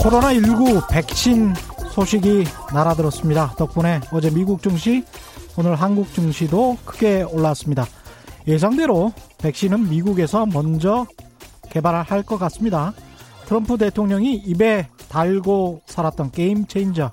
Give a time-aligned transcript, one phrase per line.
[0.00, 1.52] 네, 코로나19 백신
[1.90, 3.54] 소식이 날아들었습니다.
[3.58, 5.04] 덕분에 어제 미국 증시,
[5.58, 7.84] 오늘 한국 증시도 크게 올랐습니다.
[8.48, 11.06] 예상대로 백신은 미국에서 먼저
[11.68, 12.94] 개발할 것 같습니다.
[13.44, 17.10] 트럼프 대통령이 입에 달고 살았던 게임 체인저,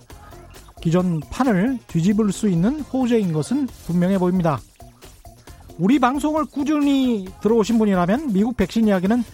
[0.81, 4.61] 기존 판을 뒤집을 수 있는 호재인 것은 분명해 보입니다.
[5.77, 9.25] 우리 방송을 꾸준히 들어오신 분이라면 미국 백신 이야기는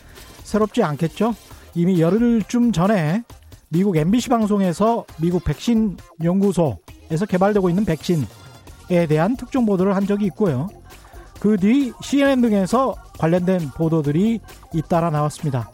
[0.44, 1.36] 새롭지 않겠죠?
[1.76, 3.24] 이미 열흘쯤 전에
[3.74, 10.70] 미국 MBC 방송에서 미국 백신 연구소에서 개발되고 있는 백신에 대한 특종 보도를 한 적이 있고요.
[11.40, 14.40] 그 뒤 CNN 등에서 관련된 보도들이
[14.76, 15.72] 잇따라 나왔습니다.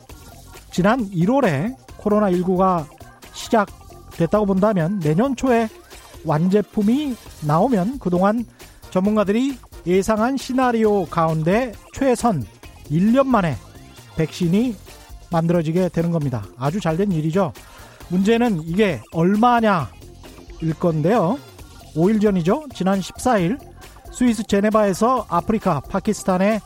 [0.72, 2.86] 지난 1월에 코로나19가
[3.34, 5.68] 시작됐다고 본다면 내년 초에
[6.24, 8.46] 완제품이 나오면 그동안
[8.92, 12.46] 전문가들이 예상한 시나리오 가운데 최선
[12.90, 13.56] 1년 만에
[14.16, 14.76] 백신이
[15.32, 16.46] 만들어지게 되는 겁니다.
[16.58, 17.52] 아주 잘된 일이죠.
[18.10, 19.88] 문제는 이게 얼마냐일
[20.80, 21.38] 건데요.
[21.96, 22.66] 5일 전이죠.
[22.74, 23.60] 지난 14일
[24.12, 26.60] 스위스 제네바에서 아프리카, 파키스탄의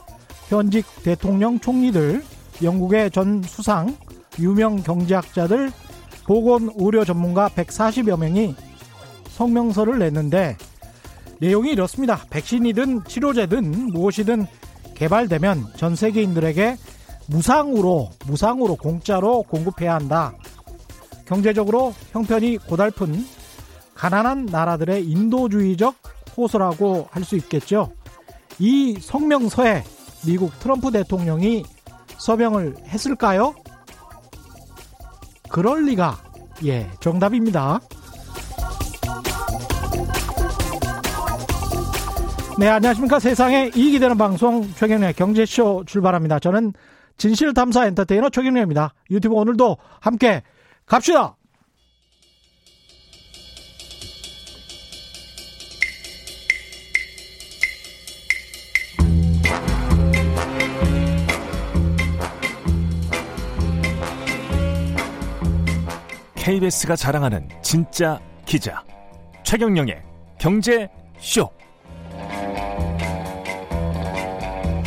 [0.48, 2.24] 현직 대통령 총리들,
[2.62, 3.96] 영국의 전 수상,
[4.40, 5.72] 유명 경제학자들,
[6.26, 8.56] 보건 의료 전문가 140여 명이
[9.30, 10.58] 성명서를 냈는데
[11.40, 12.22] 내용이 이렇습니다.
[12.30, 14.46] 백신이든 치료제든 무엇이든
[14.96, 16.78] 개발되면 전 세계인들에게
[17.28, 20.34] 무상으로 무상으로 공짜로 공급해야 한다.
[21.26, 23.26] 경제적으로 형편이 고달픈
[23.96, 25.96] 가난한 나라들의 인도주의적
[26.36, 27.92] 호소라고 할 수 있겠죠.
[28.60, 29.84] 이 성명서에
[30.26, 31.64] 미국 트럼프 대통령이
[32.18, 33.56] 서명을 했을까요?
[35.50, 36.18] 그럴 리가.
[36.66, 37.80] 예, 정답입니다.
[42.60, 43.20] 네, 안녕하십니까.
[43.20, 46.40] 세상에 이익이 되는 방송 최경련의 경제쇼 출발합니다.
[46.40, 46.74] 저는
[47.18, 48.94] 진실탐사 엔터테이너 최경련입니다.
[49.12, 50.44] 유튜브 오늘도 함께
[50.86, 51.36] 갑시다!
[66.36, 68.84] KBS가 자랑하는 진짜 기자
[69.44, 70.04] 최경영의
[70.38, 71.50] 경제 쇼.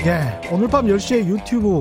[0.05, 1.81] 네, 오늘 밤 10시에 유튜브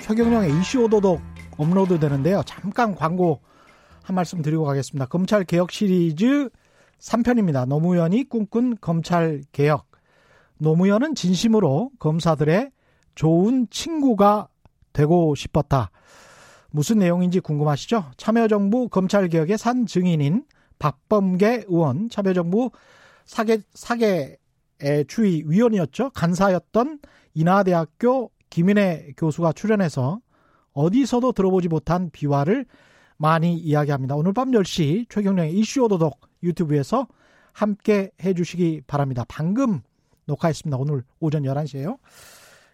[0.00, 1.20] 최경영의 이슈 오도독
[1.58, 2.40] 업로드 되는데요.
[2.46, 3.40] 잠깐 광고
[4.06, 5.06] 한 말씀 드리고 가겠습니다.
[5.06, 6.48] 검찰 개혁 시리즈
[7.00, 7.66] 3편입니다.
[7.66, 9.90] 노무현이 꿈꾼 검찰 개혁.
[10.58, 12.70] 노무현은 진심으로 검사들의
[13.16, 14.46] 좋은 친구가
[14.92, 15.90] 되고 싶었다.
[16.70, 18.12] 무슨 내용인지 궁금하시죠?
[18.16, 20.44] 참여정부 검찰개혁의 산 증인인
[20.78, 22.70] 박범계 의원, 참여정부
[23.24, 24.36] 사계, 사계의
[25.08, 26.10] 추위 위원이었죠.
[26.10, 27.00] 간사였던
[27.34, 30.20] 인하대학교 김인혜 교수가 출연해서
[30.74, 32.66] 어디서도 들어보지 못한 비화를
[33.16, 34.14] 많이 이야기합니다.
[34.14, 37.06] 오늘 밤 10시 최경령의 이슈 오도독 유튜브에서
[37.52, 39.24] 함께 해주시기 바랍니다.
[39.28, 39.80] 방금
[40.26, 40.76] 녹화했습니다.
[40.76, 41.98] 오늘 오전 11시에요.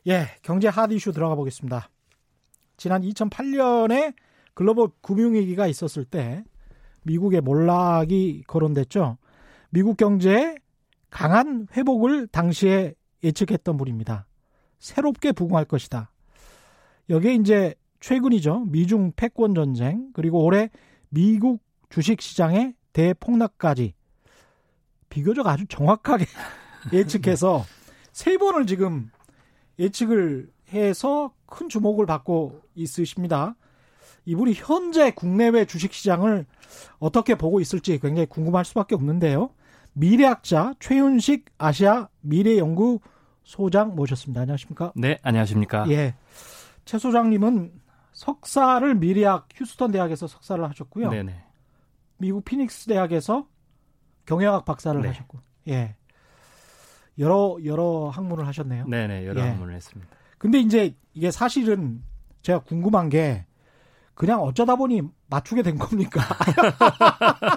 [0.08, 1.88] 예, 경제 하드 이슈 들어가 보겠습니다.
[2.76, 4.14] 지난 2008년에
[4.54, 6.42] 글로벌 금융위기가 있었을 때
[7.02, 9.19] 미국의 몰락이 거론됐죠.
[9.70, 10.56] 미국 경제의
[11.10, 14.26] 강한 회복을 당시에 예측했던 분입니다.
[14.78, 16.10] 새롭게 부흥할 것이다.
[17.08, 18.64] 여기에 이제 최근이죠.
[18.66, 20.70] 미중 패권 전쟁 그리고 올해
[21.08, 23.94] 미국 주식 시장의 대폭락까지
[25.08, 26.26] 비교적 아주 정확하게
[26.92, 27.64] 예측해서
[28.12, 29.10] 세 번을 지금
[29.78, 33.54] 예측을 해서 큰 주목을 받고 있으십니다.
[34.24, 36.44] 이분이 현재 국내외 주식 시장을
[36.98, 39.50] 어떻게 보고 있을지 굉장히 궁금할 수밖에 없는데요.
[39.92, 43.00] 미래학자 최윤식 아시아 미래연구
[43.44, 44.40] 소장 모셨습니다.
[44.40, 44.92] 안녕하십니까?
[44.96, 45.88] 네, 안녕하십니까?
[45.90, 46.14] 예.
[46.84, 47.81] 최 소장님은
[48.22, 51.11] 석사를 미래학 휴스턴 대학에서 석사를 하셨고요.
[51.11, 51.44] 네네.
[52.19, 53.49] 미국 피닉스 대학에서
[54.26, 55.08] 경영학 박사를 네.
[55.08, 55.96] 하셨고, 예.
[57.19, 58.87] 여러 여러 학문을 하셨네요.
[58.87, 59.49] 네네 여러 예.
[59.49, 60.17] 학문을 했습니다.
[60.38, 62.05] 근데 이제 이게 사실은
[62.43, 63.44] 제가 궁금한 게
[64.14, 66.20] 그냥 어쩌다 보니 맞추게 된 겁니까?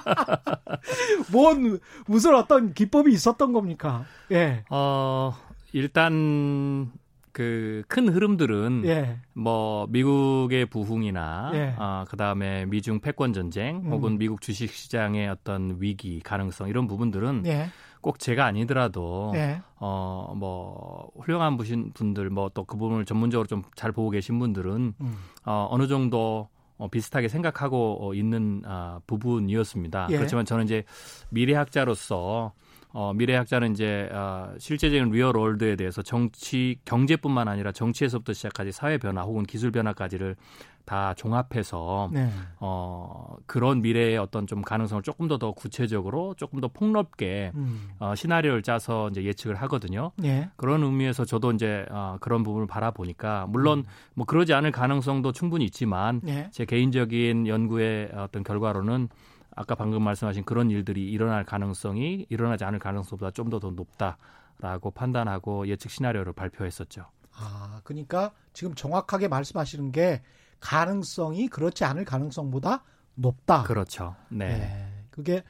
[1.32, 4.04] 뭔 무슨 어떤 기법이 있었던 겁니까?
[4.32, 4.66] 예.
[4.72, 5.36] 어
[5.74, 6.92] 일단
[7.36, 9.20] 그 큰 흐름들은 예.
[9.34, 11.76] 뭐 미국의 부흥이나 예.
[11.78, 14.18] 어, 그다음에 미중 패권 전쟁 혹은 음.
[14.18, 17.68] 미국 주식 시장의 어떤 위기 가능성 이런 부분들은 예.
[18.00, 19.62] 꼭 제가 아니더라도 네.
[19.80, 25.16] 어뭐 훌륭한 부신 분들 뭐 또 그 부분을 전문적으로 좀 잘 보고 계신 분들은 음.
[25.46, 26.48] 어 어느 정도
[26.78, 30.08] 어, 비슷하게 생각하고 어, 있는 아, 부분이었습니다.
[30.12, 30.18] 예.
[30.18, 30.84] 그렇지만 저는 이제
[31.30, 32.54] 미래학자로서
[32.98, 39.44] 어, 미래학자는 이제 어, 실제적인 리얼월드에 대해서 정치 경제뿐만 아니라 정치에서부터 시작하지 사회 변화 혹은
[39.44, 40.38] 기술 변화까지를
[40.86, 42.30] 다 종합해서 네.
[42.60, 47.90] 어, 그런 미래의 어떤 좀 가능성을 조금 더더 구체적으로 조금 더 폭넓게 음.
[48.00, 50.12] 어, 시나리오를 짜서 이제 예측을 하거든요.
[50.16, 50.50] 네.
[50.56, 53.84] 그런 의미에서 저도 이제 어, 그런 부분을 바라보니까 물론 음.
[54.14, 56.48] 뭐 그러지 않을 가능성도 충분히 있지만 네.
[56.52, 59.10] 제 개인적인 연구의 어떤 결과로는
[59.56, 65.68] 아까 방금 말씀하신 그런 일들이 일어날 가능성이 일어나지 않을 가능성보다 좀 더 더 높다라고 판단하고
[65.68, 67.06] 예측 시나리오를 발표했었죠.
[67.38, 70.22] 아, 그러니까 지금 정확하게 말씀하시는 게
[70.60, 72.84] 가능성이 그렇지 않을 가능성보다
[73.16, 73.64] 높다.
[73.64, 74.16] 그렇죠.
[74.30, 74.48] 네.
[74.48, 74.88] 네.
[75.10, 75.44] 그게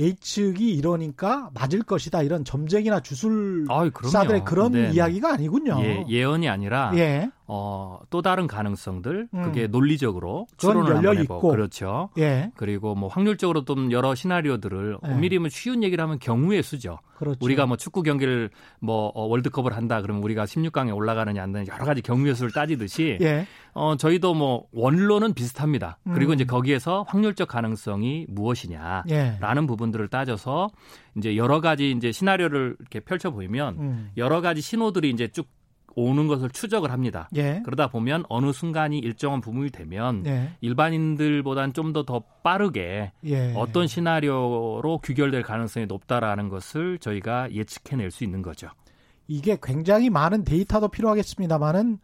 [0.00, 4.90] A측이 이러니까 맞을 것이다 이런 점쟁이나 주술사들의 그런 네.
[4.90, 5.78] 이야기가 아니군요.
[5.82, 7.30] 예, 예언이 아니라 예.
[7.46, 9.42] 어, 또 다른 가능성들 음.
[9.42, 11.50] 그게 논리적으로 추론을 한번 해보고 있고.
[11.50, 12.10] 그렇죠.
[12.18, 12.50] 예.
[12.54, 15.10] 그리고 뭐 확률적으로 좀 여러 시나리오들을 예.
[15.10, 16.98] 엄밀히 면 쉬운 얘기를 하면 경우의 수죠.
[17.16, 17.38] 그렇죠.
[17.44, 18.50] 우리가 뭐 축구 경기를
[18.80, 23.18] 뭐 어, 월드컵을 한다 그러면 우리가 16강에 올라가느냐 안 되느냐 여러 가지 경우의 수를 따지듯이
[23.20, 23.46] 예.
[23.74, 25.98] 어, 저희도 뭐 원론은 비슷합니다.
[26.06, 26.14] 음.
[26.14, 29.66] 그리고 이제 거기에서 확률적 가능성이 무엇이냐라는 예.
[29.66, 30.70] 부분들을 따져서
[31.16, 34.10] 이제 여러 가지 이제 시나리오를 이렇게 펼쳐 보이면 음.
[34.16, 35.46] 여러 가지 신호들이 이제 쭉
[35.94, 37.28] 오는 것을 추적을 합니다.
[37.36, 37.62] 예.
[37.64, 40.50] 그러다 보면 어느 순간이 일정한 부분이 되면 예.
[40.60, 43.52] 일반인들보다는 좀더 더 빠르게 예.
[43.56, 48.68] 어떤 시나리오로 귀결될 가능성이 높다라는 것을 저희가 예측해낼 수 있는 거죠.
[49.28, 51.98] 이게 굉장히 많은 데이터도 필요하겠습니다만은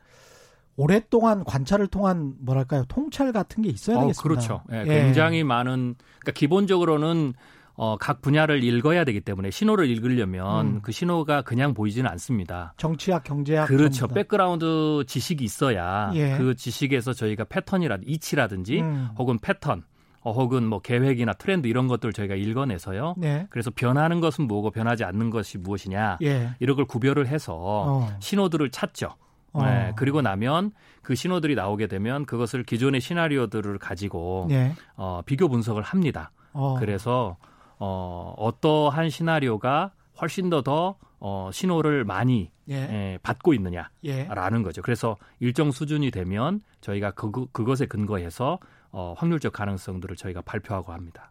[0.76, 4.22] 오랫동안 관찰을 통한 뭐랄까요 통찰 같은 게 있어야 어, 되겠습니다.
[4.22, 4.62] 그렇죠.
[4.70, 7.34] 예, 굉장히 많은 그러니까 기본적으로는
[7.80, 10.80] 어, 각 분야를 읽어야 되기 때문에 신호를 읽으려면 음.
[10.82, 12.74] 그 신호가 그냥 보이지는 않습니다.
[12.76, 13.68] 정치학, 경제학.
[13.68, 14.08] 그렇죠.
[14.08, 16.36] 백그라운드 지식이 있어야 예.
[16.36, 19.10] 그 지식에서 저희가 패턴이라든지 이치라든지 음.
[19.16, 19.84] 혹은 패턴
[20.22, 23.14] 어, 혹은 뭐 계획이나 트렌드 이런 것들 을 저희가 읽어내서요.
[23.16, 23.46] 네.
[23.48, 26.50] 그래서 변하는 것은 뭐고 변하지 않는 것이 무엇이냐 예.
[26.58, 28.08] 이런 걸 구별을 해서 어.
[28.18, 29.14] 신호들을 찾죠.
[29.52, 29.64] 어.
[29.64, 29.92] 네.
[29.94, 30.72] 그리고 나면
[31.02, 34.74] 그 신호들이 나오게 되면 그것을 기존의 시나리오들을 가지고 네.
[34.96, 36.32] 어, 비교 분석을 합니다.
[36.52, 36.76] 어.
[36.80, 37.36] 그래서
[37.78, 42.74] 어, 어떠한 시나리오가 훨씬 더더 어, 신호를 많이 예.
[42.74, 44.62] 예, 받고 있느냐라는 예.
[44.62, 44.82] 거죠.
[44.82, 48.58] 그래서 일정 수준이 되면 저희가 그, 그것에 근거해서
[48.90, 51.30] 어, 확률적 가능성들을 저희가 발표하고 합니다.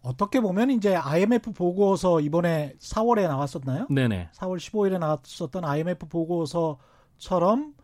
[0.00, 3.86] 어떻게 보면 이제 IMF 보고서 이번에 4월에 나왔었나요?
[3.90, 4.30] 네네.
[4.32, 7.74] 4월 15일에 나왔었던 IMF 보고서처럼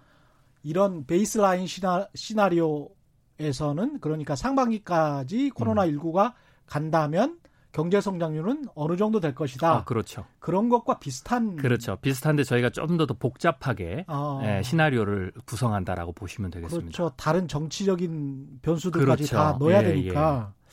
[0.63, 6.35] 이런 베이스라인 시나, 시나리오에서는 그러니까 상반기까지 코로나19가
[6.67, 7.39] 간다면
[7.75, 9.69] 경제 성장률은 어느 정도 될 것이다.
[9.79, 10.25] 아, 그렇죠.
[10.39, 11.97] 그런 것과 비슷한 그렇죠.
[11.97, 14.41] 비슷한데 저희가 좀 더 더 복잡하게 어.
[14.45, 16.93] 예, 시나리오를 구성한다라고 보시면 되겠습니다.
[16.97, 17.13] 그렇죠.
[17.17, 19.37] 다른 정치적인 변수들까지 그렇죠.
[19.37, 20.65] 다 넣어야 예, 되니까 예.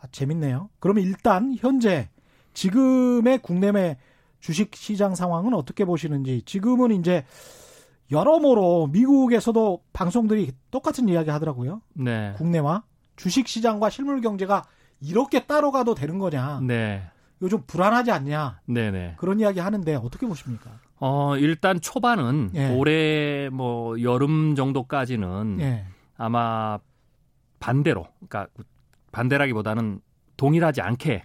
[0.00, 0.68] 아, 재밌네요.
[0.78, 2.10] 그러면 일단 현재
[2.52, 3.96] 지금의 국내외
[4.40, 7.24] 주식 시장 상황은 어떻게 보시는지 지금은 이제
[8.10, 11.80] 여러모로 미국에서도 방송들이 똑같은 이야기 하더라고요.
[11.94, 12.34] 네.
[12.36, 12.84] 국내와
[13.16, 14.64] 주식 시장과 실물 경제가
[15.02, 16.60] 이렇게 따로 가도 되는 거냐.
[16.62, 17.02] 네.
[17.42, 18.60] 요즘 불안하지 않냐.
[18.66, 19.16] 네네.
[19.18, 20.70] 그런 이야기 하는데 어떻게 보십니까?
[21.00, 22.68] 어, 일단 초반은 예.
[22.68, 25.84] 올해 뭐 여름 정도까지는 예.
[26.16, 26.78] 아마
[27.58, 28.46] 반대로, 그러니까
[29.10, 30.00] 반대라기보다는
[30.36, 31.24] 동일하지 않게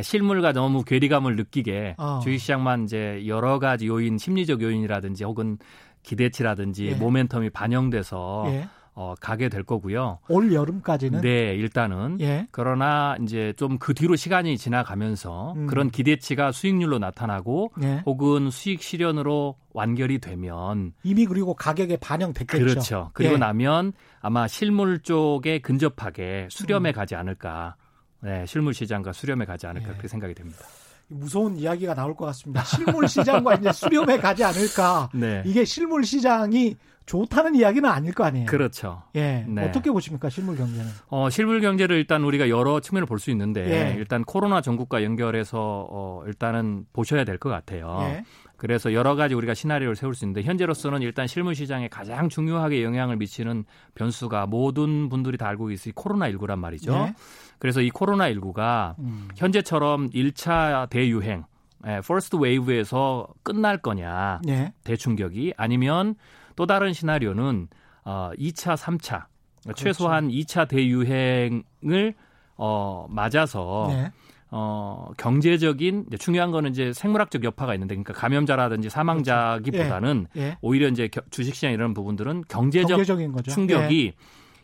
[0.00, 2.20] 실물과 너무 괴리감을 느끼게 어.
[2.22, 5.58] 주식 시장만 이제 여러 가지 요인, 심리적 요인이라든지 혹은
[6.04, 6.98] 기대치라든지 예.
[6.98, 8.68] 모멘텀이 반영돼서 예.
[8.98, 10.18] 어, 가게 될 거고요.
[10.28, 11.20] 올 여름까지는?
[11.20, 12.18] 네, 일단은.
[12.22, 12.48] 예.
[12.50, 15.66] 그러나 이제 좀 그 뒤로 시간이 지나가면서 음.
[15.66, 18.02] 그런 기대치가 수익률로 나타나고 예.
[18.06, 22.64] 혹은 수익 실현으로 완결이 되면 이미 그리고 가격에 반영됐겠죠.
[22.64, 23.10] 그렇죠.
[23.12, 23.38] 그리고 예.
[23.38, 26.92] 나면 아마 실물 쪽에 근접하게 수렴해 음.
[26.94, 27.76] 가지 않을까.
[28.20, 29.92] 네, 실물 시장과 수렴해 가지 않을까 예.
[29.92, 30.64] 그렇게 생각이 됩니다.
[31.08, 32.64] 무서운 이야기가 나올 것 같습니다.
[32.64, 35.10] 실물 시장과 이제 수렴해 가지 않을까.
[35.14, 35.42] 네.
[35.46, 36.76] 이게 실물 시장이
[37.06, 38.46] 좋다는 이야기는 아닐 거 아니에요.
[38.46, 39.02] 그렇죠.
[39.14, 39.44] 예.
[39.48, 39.64] 네.
[39.64, 40.84] 어떻게 보십니까, 실물 경제는?
[41.08, 43.94] 어, 실물 경제를 일단 우리가 여러 측면을 볼 수 있는데 예.
[43.96, 47.98] 일단 코로나 전국과 연결해서 어, 일단은 보셔야 될 것 같아요.
[48.02, 48.24] 예.
[48.56, 53.16] 그래서 여러 가지 우리가 시나리오를 세울 수 있는데 현재로서는 일단 실물 시장에 가장 중요하게 영향을
[53.16, 56.92] 미치는 변수가 모든 분들이 다 알고 있으니 코로나 19란 말이죠.
[56.92, 57.14] 예.
[57.58, 59.28] 그래서 이 코로나 19가 음.
[59.36, 61.44] 현재처럼 1차 대유행
[61.86, 64.72] 예, first wave에서 끝날 거냐 예.
[64.84, 66.16] 대충격이 아니면
[66.56, 67.68] 또 다른 시나리오는
[68.04, 69.24] 어 2차, 3차
[69.62, 69.84] 그렇죠.
[69.84, 72.14] 최소한 2차 대유행을
[72.56, 74.10] 어 맞아서 네.
[74.50, 80.40] 어 경제적인 중요한 거는 이제 생물학적 여파가 있는데 그러니까 감염자라든지 사망자보다는 그렇죠.
[80.40, 80.50] 예.
[80.50, 80.58] 예.
[80.60, 83.00] 오히려 이제 주식시장 이런 부분들은 경제적
[83.44, 84.12] 충격이 예.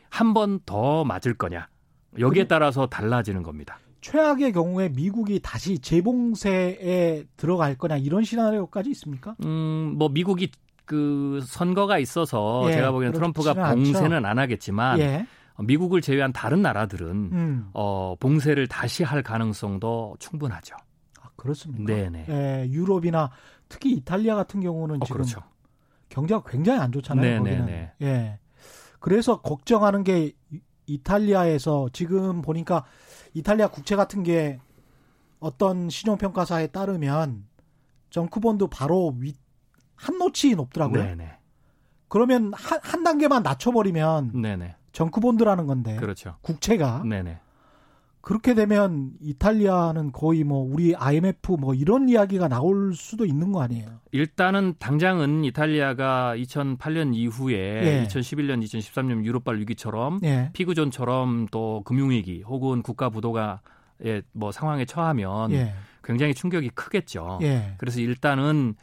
[0.08, 1.68] 한번 더 맞을 거냐
[2.18, 3.78] 여기에 따라서 달라지는 겁니다.
[4.02, 9.36] 최악의 경우에 미국이 다시 재봉쇄에 들어갈 거냐 이런 시나리오까지 있습니까?
[9.44, 10.50] 음, 뭐 미국이
[10.84, 14.26] 그 선거가 있어서 예, 제가 보기에는 트럼프가 봉쇄는 않죠.
[14.28, 15.26] 안 하겠지만 예.
[15.58, 17.70] 미국을 제외한 다른 나라들은 음.
[17.74, 20.74] 어, 봉쇄를 다시 할 가능성도 충분하죠.
[21.20, 21.92] 아, 그렇습니까?
[21.92, 22.26] 네네.
[22.28, 23.30] 예, 유럽이나
[23.68, 25.40] 특히 이탈리아 같은 경우는 어, 지금 그렇죠.
[26.08, 27.42] 경제가 굉장히 안 좋잖아요.
[27.42, 27.92] 네네네.
[28.02, 28.38] 예.
[28.98, 30.32] 그래서 걱정하는 게
[30.86, 32.84] 이탈리아에서 지금 보니까
[33.34, 34.60] 이탈리아 국채 같은 게
[35.40, 37.46] 어떤 신용평가사에 따르면
[38.10, 39.36] 정크본드 바로 윗,
[40.02, 41.02] 한 노치 높더라고요.
[41.02, 41.30] 네네.
[42.08, 44.74] 그러면 한, 한 단계만 낮춰버리면 네네.
[44.92, 45.96] 정크본드라는 건데.
[45.96, 46.36] 그렇죠.
[46.42, 47.02] 국채가.
[47.04, 47.38] 네네.
[48.20, 54.00] 그렇게 되면 이탈리아는 거의 뭐 우리 IMF 뭐 이런 이야기가 나올 수도 있는 거 아니에요?
[54.12, 58.06] 일단은 당장은 이탈리아가 2008년 이후에 예.
[58.06, 60.50] 2011년, 2013년 유럽발 위기처럼 예.
[60.52, 63.60] 피그존처럼 또 금융위기 혹은 국가 부도가
[64.04, 65.74] 예, 뭐 상황에 처하면 예.
[66.02, 67.38] 굉장히 충격이 크겠죠.
[67.42, 67.74] 예.
[67.78, 68.74] 그래서 일단은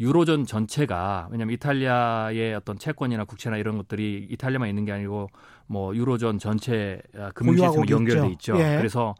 [0.00, 5.28] 유로존 전체가 왜냐하면 이탈리아의 어떤 채권이나 국채나 이런 것들이 이탈리아만 있는 게 아니고
[5.66, 8.58] 뭐 유로존 전체 아, 금융 시스템이 연결돼 있죠.
[8.58, 8.76] 예.
[8.76, 9.14] 그래서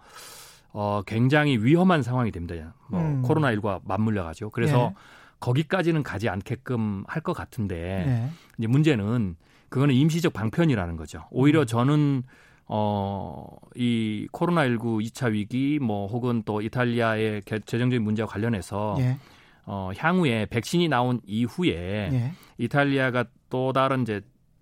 [0.73, 2.75] 어 굉장히 위험한 상황이 됩니다.
[2.89, 3.23] 뭐 음.
[3.23, 4.95] 코로나 19가 맞물려 가지고 그래서 예.
[5.41, 8.31] 거기까지는 가지 않게끔 할 것 같은데 예.
[8.59, 9.37] 이제 문제는
[9.69, 11.25] 그거는 임시적 방편이라는 거죠.
[11.31, 11.67] 오히려 음.
[11.67, 12.23] 저는
[12.67, 19.19] 어, 이 코로나19 2차 위기 뭐 혹은 또 이탈리아의 재정적인 문제와 관련해서 예.
[19.67, 22.33] 어, 향후에 백신이 나온 이후에 예.
[22.59, 24.21] 이탈리아가 또 다른 이제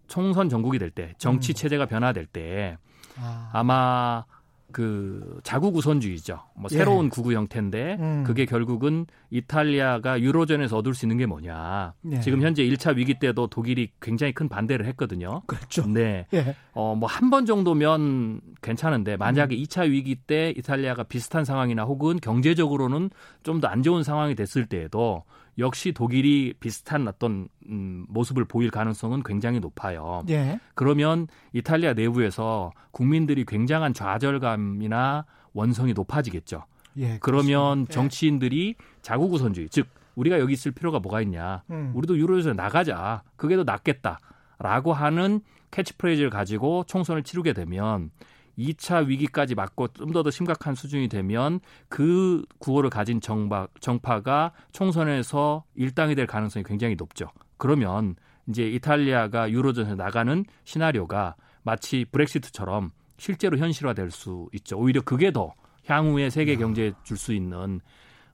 [0.09, 1.54] 총선 전국이 될 때 정치 음.
[1.54, 2.76] 체제가 변화될 때
[3.18, 3.50] 아.
[3.52, 4.25] 아마
[4.72, 6.40] 그 자국 우선주의죠.
[6.56, 6.76] 뭐 예.
[6.76, 8.24] 새로운 구구 형태인데 음.
[8.26, 11.94] 그게 결국은 이탈리아가 유로존에서 얻을 수 있는 게 뭐냐.
[12.12, 12.20] 예.
[12.20, 15.42] 지금 현재 1차 위기 때도 독일이 굉장히 큰 반대를 했거든요.
[15.46, 15.86] 그렇죠.
[15.86, 16.26] 네.
[16.34, 16.56] 예.
[16.72, 19.62] 어, 뭐 한 번 정도면 괜찮은데 만약에 음.
[19.62, 23.10] 2차 위기 때 이탈리아가 비슷한 상황이나 혹은 경제적으로는
[23.42, 25.24] 좀 더 안 좋은 상황이 됐을 때에도
[25.59, 30.25] 역시 독일이 비슷한 어떤 음, 모습을 보일 가능성은 굉장히 높아요.
[30.28, 30.61] 예.
[30.75, 36.64] 그러면 이탈리아 내부에서 국민들이 굉장한 좌절감이나 원성이 높아지겠죠.
[36.99, 37.92] 예, 그러면 예.
[37.92, 41.62] 정치인들이 자국 우선주의, 즉 우리가 여기 있을 필요가 뭐가 있냐?
[41.71, 41.92] 음.
[41.94, 43.23] 우리도 유로에서 나가자.
[43.37, 44.18] 그게 더 낫겠다
[44.59, 45.40] 라고 하는
[45.71, 48.11] 캐치프레이즈를 가지고 총선을 치르게 되면
[48.59, 55.64] 2차 위기까지 맞고 좀 더 더 심각한 수준이 되면 그 구호를 가진 정파, 정파가 총선에서
[55.75, 57.28] 일당이 될 가능성이 굉장히 높죠.
[57.56, 58.16] 그러면
[58.49, 64.76] 이제 이탈리아가 유로존에서 나가는 시나리오가 마치 브렉시트처럼 실제로 현실화될 수 있죠.
[64.78, 65.54] 오히려 그게 더
[65.87, 67.80] 향후에 세계 경제에 줄 수 있는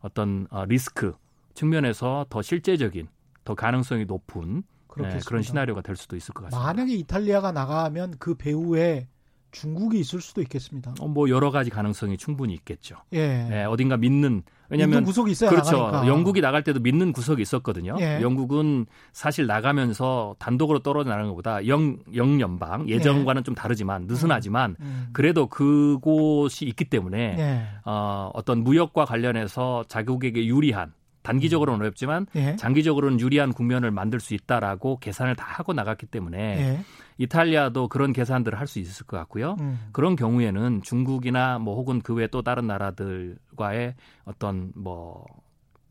[0.01, 1.13] 어떤 어, 리스크
[1.55, 3.09] 측면에서 더 실제적인
[3.45, 4.63] 더 가능성이 높은
[5.05, 6.67] 네, 그런 시나리오가 될 수도 있을 것 같습니다.
[6.67, 9.09] 만약에 이탈리아가 나가면 그 배후에
[9.51, 10.95] 중국이 있을 수도 있겠습니다.
[11.01, 12.97] 어, 뭐 여러 가지 가능성이 충분히 있겠죠.
[13.15, 13.49] 예.
[13.51, 15.79] 예 어딘가 믿는 왜냐하면 구석이 있어야 그렇죠.
[15.79, 16.07] 나가니까.
[16.07, 17.97] 영국이 나갈 때도 믿는 구석이 있었거든요.
[18.01, 18.21] 예.
[18.21, 23.45] 영국은 사실 나가면서 단독으로 떨어져 나가는 것보다 영 영연방 예전과는 예.
[23.45, 24.85] 좀 다르지만 느슨하지만 음.
[24.85, 25.09] 음.
[25.13, 27.63] 그래도 그곳이 있기 때문에 예.
[27.85, 30.93] 어, 어떤 무역과 관련해서 자국에게 유리한
[31.29, 32.57] 단기적으로는 어렵지만 예.
[32.57, 36.81] 장기적으로는 유리한 국면을 만들 수 있다라고 계산을 다 하고 나갔기 때문에 예.
[37.19, 39.57] 이탈리아도 그런 계산들을 할 수 있을 것 같고요.
[39.61, 39.79] 음.
[39.93, 43.95] 그런 경우에는 중국이나 뭐 혹은 그 외 또 다른 나라들과의
[44.25, 45.25] 어떤 뭐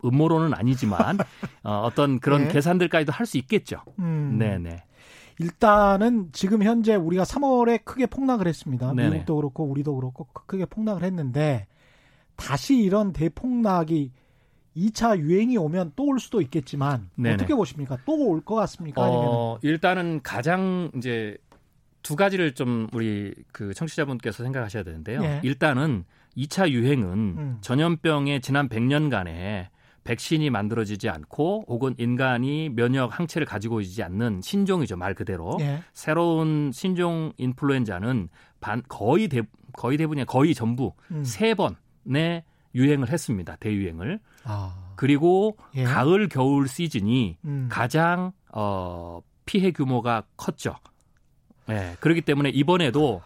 [0.04, 1.18] 음모론은 아니지만
[1.62, 2.48] 어, 어떤 그런 네.
[2.52, 3.82] 계산들까지도 할 수 있겠죠.
[3.98, 4.36] 음.
[4.38, 4.84] 네네.
[5.40, 8.92] 일단은 지금 현재 우리가 3월에 크게 폭락을 했습니다.
[8.92, 9.10] 네네.
[9.10, 11.66] 미국도 그렇고 우리도 그렇고 크게 폭락을 했는데
[12.36, 14.10] 다시 이런 대폭락이
[14.78, 17.34] 2차 유행이 오면 또 올 수도 있겠지만 네네.
[17.34, 17.98] 어떻게 보십니까?
[18.06, 19.02] 또 올 것 같습니까?
[19.02, 21.36] 어, 일단은 가장 이제
[22.02, 25.20] 두 가지를 좀 우리 그 청취자분께서 생각하셔야 되는데요.
[25.20, 25.40] 네.
[25.42, 26.04] 일단은
[26.36, 27.58] 2차 유행은 음.
[27.60, 29.66] 전염병의 지난 100년간에
[30.04, 35.80] 백신이 만들어지지 않고 혹은 인간이 면역 항체를 가지고 있지 않는 신종이죠 말 그대로 네.
[35.92, 38.28] 새로운 신종 인플루엔자는
[38.60, 39.42] 반 거의 대
[39.74, 41.24] 거의 대부분이 거의 전부 음.
[41.24, 42.44] 세 번의
[42.74, 43.56] 유행을 했습니다.
[43.56, 44.20] 대유행을.
[44.48, 44.74] 아.
[44.96, 45.84] 그리고 예.
[45.84, 47.68] 가을 겨울 시즌이 음.
[47.70, 50.74] 가장 어 피해 규모가 컸죠.
[51.68, 51.74] 예.
[51.74, 53.22] 네, 그렇기 때문에 이번에도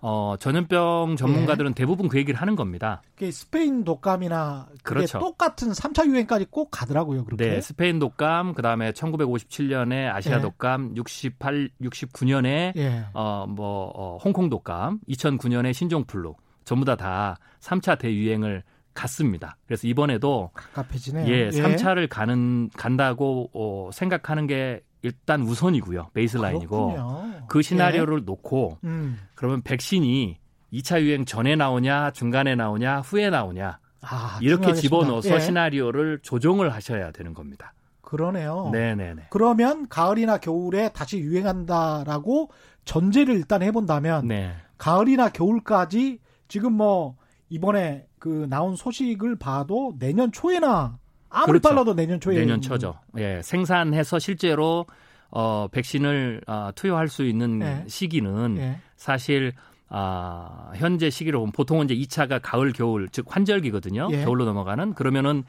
[0.00, 1.74] 어, 전염병 전문가들은 예.
[1.74, 3.02] 대부분 그 얘기를 하는 겁니다.
[3.32, 5.18] 스페인 독감이나 그렇죠.
[5.18, 7.24] 똑같은 3차 유행까지 꼭 가더라고요.
[7.24, 7.48] 그렇게.
[7.48, 10.40] 네, 스페인 독감, 그다음에 1957년에 아시아 예.
[10.42, 13.04] 독감, 68, 69년에 예.
[13.14, 18.62] 어, 뭐 어, 홍콩 독감, 2009년에 신종 플루 전부 다다 3차 대유행을
[18.96, 19.56] 갔습니다.
[19.66, 21.28] 그래서 이번에도 갑갑해지네요.
[21.28, 26.10] 예, 3차를 가는 간다고 어, 생각하는 게 일단 우선이고요.
[26.14, 27.46] 베이스라인이고 그렇군요.
[27.46, 28.24] 그 시나리오를 예.
[28.24, 29.20] 놓고 음.
[29.34, 30.38] 그러면 백신이
[30.72, 33.78] 2차 유행 전에 나오냐, 중간에 나오냐, 후에 나오냐.
[34.02, 35.40] 아, 이렇게 집어넣어서 예.
[35.40, 37.72] 시나리오를 조정을 하셔야 되는 겁니다.
[38.02, 38.70] 그러네요.
[38.72, 39.26] 네네네.
[39.30, 42.50] 그러면 가을이나 겨울에 다시 유행한다라고
[42.84, 44.54] 전제를 일단 해본다면 네.
[44.78, 47.16] 가을이나 겨울까지 지금 뭐
[47.48, 50.98] 이번에 그 나온 소식을 봐도 내년 초에나
[51.28, 51.68] 아무리 그렇죠.
[51.68, 52.98] 빨라도 내년 초에 내년 초죠.
[53.18, 54.86] 예, 생산해서 실제로
[55.30, 57.84] 어 백신을 어, 투여할 수 있는 네.
[57.86, 58.80] 시기는 네.
[58.96, 59.52] 사실
[59.88, 64.08] 아, 현재 시기로 보면 보통은 이제 2차가 가을, 겨울, 즉 환절기거든요.
[64.10, 64.24] 예.
[64.24, 65.44] 겨울로 넘어가는 그러면은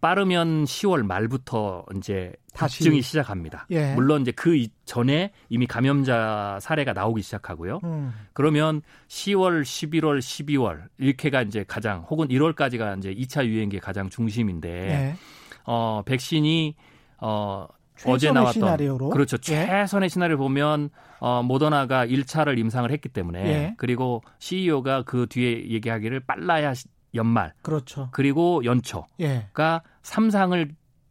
[0.00, 3.66] 빠르면 10월 말부터 이제 다시 증이 시작합니다.
[3.70, 3.94] 예.
[3.94, 7.80] 물론 이제 그 전에 이미 감염자 사례가 나오기 시작하고요.
[7.84, 8.12] 음.
[8.32, 15.16] 그러면 10월, 11월, 12월 이렇게가 이제 가장 혹은 1월까지가 이제 2차 유행기의 가장 중심인데 예.
[15.64, 16.76] 어 백신이
[17.18, 17.66] 어
[18.06, 19.10] 어제 나왔던 시나리오로?
[19.10, 19.36] 그렇죠.
[19.50, 19.66] 예.
[19.66, 23.74] 최선의 시나리오 보면 어 모더나가 1차를 임상을 했기 때문에 예.
[23.78, 26.74] 그리고 CEO가 그 뒤에 얘기하기를 빨라야
[27.14, 28.08] 연말 그렇죠.
[28.12, 29.48] 그리고 연초가 예.
[30.02, 30.70] 3상을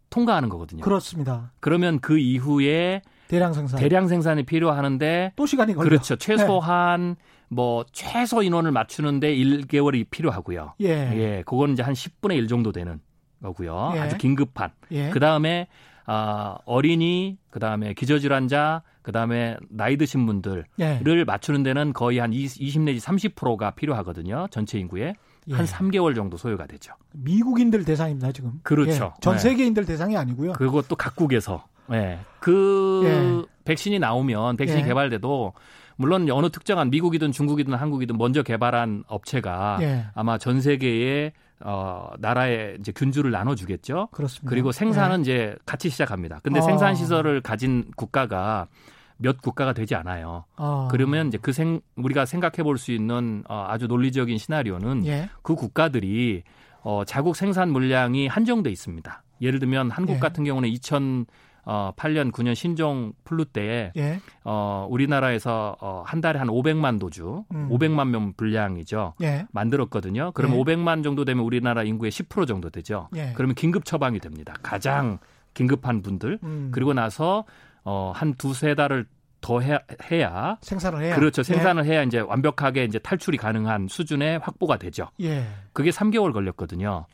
[0.09, 0.83] 통과하는 거거든요.
[0.83, 1.51] 그렇습니다.
[1.59, 5.89] 그러면 그 이후에 대량 생산 대량 생산이 필요하는데 또 시간이 걸려.
[5.89, 6.15] 그렇죠.
[6.17, 7.23] 최소한 네.
[7.49, 10.75] 뭐 최소 인원을 맞추는데 1개월이 필요하고요.
[10.81, 10.87] 예.
[10.87, 11.43] 예.
[11.45, 12.99] 그건 이제 한 10분의 1 정도 되는
[13.41, 13.93] 거고요.
[13.95, 13.99] 예.
[13.99, 14.71] 아주 긴급한.
[14.91, 15.09] 예.
[15.09, 15.67] 그다음에
[16.05, 20.99] 아, 어린이, 그 다음에 기저질환자, 그 다음에 나이 드신 분들을 예.
[21.25, 24.47] 맞추는 데는 거의 한 20 내지 30%가 필요하거든요.
[24.51, 25.15] 전체 인구에.
[25.47, 25.55] 예.
[25.55, 26.93] 한 3개월 정도 소요가 되죠.
[27.13, 28.59] 미국인들 대상입니다, 지금.
[28.63, 29.13] 그렇죠.
[29.15, 29.21] 예.
[29.21, 29.39] 전 네.
[29.39, 30.53] 세계인들 대상이 아니고요.
[30.53, 31.65] 그것도 각국에서.
[31.89, 32.19] 네.
[32.39, 33.53] 그 예.
[33.65, 34.85] 백신이 나오면 백신이 예.
[34.85, 35.53] 개발돼도
[35.95, 40.05] 물론 어느 특정한 미국이든 중국이든 한국이든 먼저 개발한 업체가 예.
[40.15, 44.09] 아마 전 세계에 어, 나라에 이제 균주를 나눠주겠죠.
[44.11, 44.49] 그렇습니다.
[44.49, 45.21] 그리고 생산은 네.
[45.21, 46.39] 이제 같이 시작합니다.
[46.43, 46.61] 근데 어.
[46.61, 48.67] 생산 시설을 가진 국가가
[49.17, 50.45] 몇 국가가 되지 않아요.
[50.57, 50.87] 어.
[50.91, 55.29] 그러면 이제 그 생, 우리가 생각해 볼 수 있는 어, 아주 논리적인 시나리오는 예.
[55.41, 56.43] 그 국가들이
[56.81, 59.23] 어, 자국 생산 물량이 한정돼 있습니다.
[59.41, 60.19] 예를 들면 한국 예.
[60.19, 61.25] 같은 경우는 2000
[61.65, 64.19] 어, 8년, 9년 신종 플루 때에 예.
[64.43, 67.69] 어, 우리나라에서 어, 한 달에 한 500만 도주, 음.
[67.69, 69.13] 500만 명 분량이죠.
[69.21, 69.45] 예.
[69.53, 70.31] 만들었거든요.
[70.33, 70.61] 그러면 예.
[70.61, 73.07] 500만 정도 되면 우리나라 인구의 10% 정도 되죠.
[73.15, 73.31] 예.
[73.35, 74.53] 그러면 긴급 처방이 됩니다.
[74.61, 75.19] 가장
[75.53, 76.39] 긴급한 분들.
[76.43, 76.69] 음.
[76.73, 77.45] 그리고 나서
[77.83, 79.05] 어, 한 두세 달을
[79.41, 81.43] 더 해야, 해야 생산을 해야 그렇죠 예.
[81.43, 85.09] 생산을 해야 이제 완벽하게 이제 탈출이 가능한 수준의 확보가 되죠.
[85.21, 85.45] 예.
[85.73, 87.05] 그게 3개월 걸렸거든요.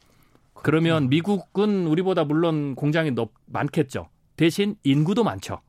[0.54, 4.10] 그러면 미국은 우리보다 물론 공장이 너, 많겠죠.
[4.36, 5.62] 대신 인구도 많죠.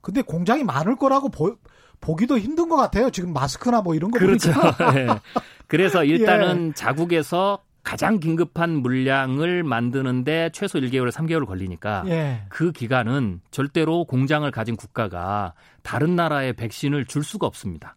[0.00, 1.56] 근데 공장이 많을 거라고 보,
[2.00, 3.10] 보기도 힘든 것 같아요.
[3.10, 4.52] 지금 마스크나 뭐 이런 거 그렇죠.
[4.94, 5.06] 네.
[5.66, 6.72] 그래서 일단은 예.
[6.74, 12.42] 자국에서 가장 긴급한 물량을 만드는데 최소 1개월, 3개월 걸리니까 예.
[12.50, 17.96] 그 기간은 절대로 공장을 가진 국가가 다른 나라에 백신을 줄 수가 없습니다.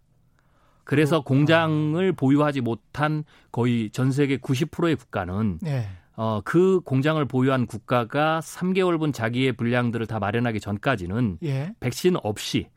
[0.86, 1.28] 그래서 그렇구나.
[1.28, 5.90] 공장을 보유하지 못한 거의 전 세계 90%의 국가는 예.
[6.16, 11.74] 어, 그 공장을 보유한 국가가 3개월분 자기의 분량들을 다 마련하기 전까지는 예.
[11.82, 12.70] 백신 없이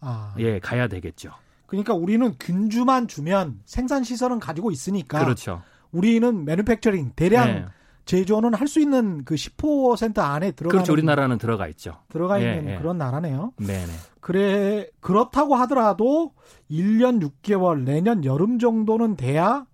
[0.00, 0.34] 아.
[0.38, 1.32] 예, 가야 되겠죠.
[1.66, 5.60] 그러니까 우리는 균주만 주면 생산 시설은 가지고 있으니까 그렇죠.
[5.92, 7.64] 우리는 매뉴팩처링 대량 네.
[8.04, 10.92] 제조는 할 수 있는 그 10% 안에 들어가 그렇죠.
[10.92, 11.98] 우리나라는 들어가 있죠.
[12.08, 12.78] 들어가 있는 예, 예.
[12.78, 13.52] 그런 나라네요.
[13.58, 13.92] 네, 네.
[14.20, 16.32] 그래 그렇다고 하더라도
[16.70, 19.66] 1년 6개월 내년 여름 정도는 돼야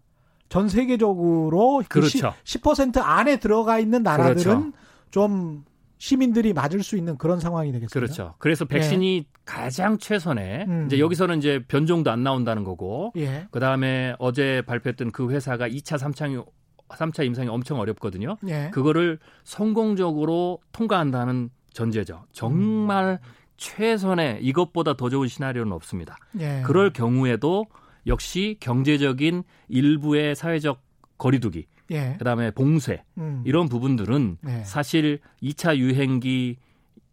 [0.48, 2.34] 전 세계적으로 그 그렇죠.
[2.44, 4.72] 10, 10% 안에 들어가 있는 나라들은 그렇죠.
[5.10, 5.64] 좀
[5.98, 7.92] 시민들이 맞을 수 있는 그런 상황이 되겠습니다.
[7.94, 8.34] 그렇죠.
[8.38, 9.37] 그래서 백신이 예.
[9.48, 10.86] 가장 최선의 음.
[10.86, 13.48] 이제 여기서는 이제 변종도 안 나온다는 거고 예.
[13.50, 16.44] 그다음에 어제 발표했던 그 회사가 2차 3차
[16.90, 18.36] 3차 임상이 엄청 어렵거든요.
[18.46, 18.70] 예.
[18.74, 22.24] 그거를 성공적으로 통과한다는 전제죠.
[22.30, 23.28] 정말 음.
[23.56, 26.18] 최선의 이것보다 더 좋은 시나리오는 없습니다.
[26.38, 26.62] 예.
[26.66, 27.66] 그럴 경우에도
[28.06, 30.82] 역시 경제적인 일부의 사회적
[31.16, 32.16] 거리두기, 예.
[32.18, 33.42] 그다음에 봉쇄 음.
[33.46, 34.64] 이런 부분들은 예.
[34.64, 36.58] 사실 2차 유행기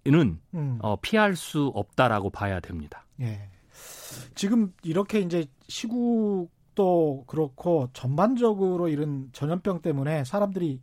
[0.07, 0.77] 는 음.
[0.81, 3.05] 어, 피할 수 없다라고 봐야 됩니다.
[3.21, 3.49] 예.
[4.35, 10.79] 지금 이렇게 이제 시국도 그렇고 전반적으로 이런 전염병 때문에 사람들이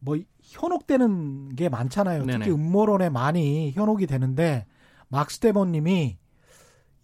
[0.00, 2.24] 뭐 현혹되는 게 많잖아요.
[2.24, 2.38] 네네.
[2.38, 4.66] 특히 음모론에 많이 현혹이 되는데
[5.08, 6.18] 막스테본님이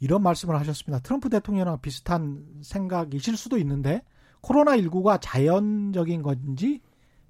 [0.00, 1.00] 이런 말씀을 하셨습니다.
[1.02, 4.02] 트럼프 대통령이랑 비슷한 생각이실 수도 있는데
[4.42, 6.80] 코로나19가 자연적인 건지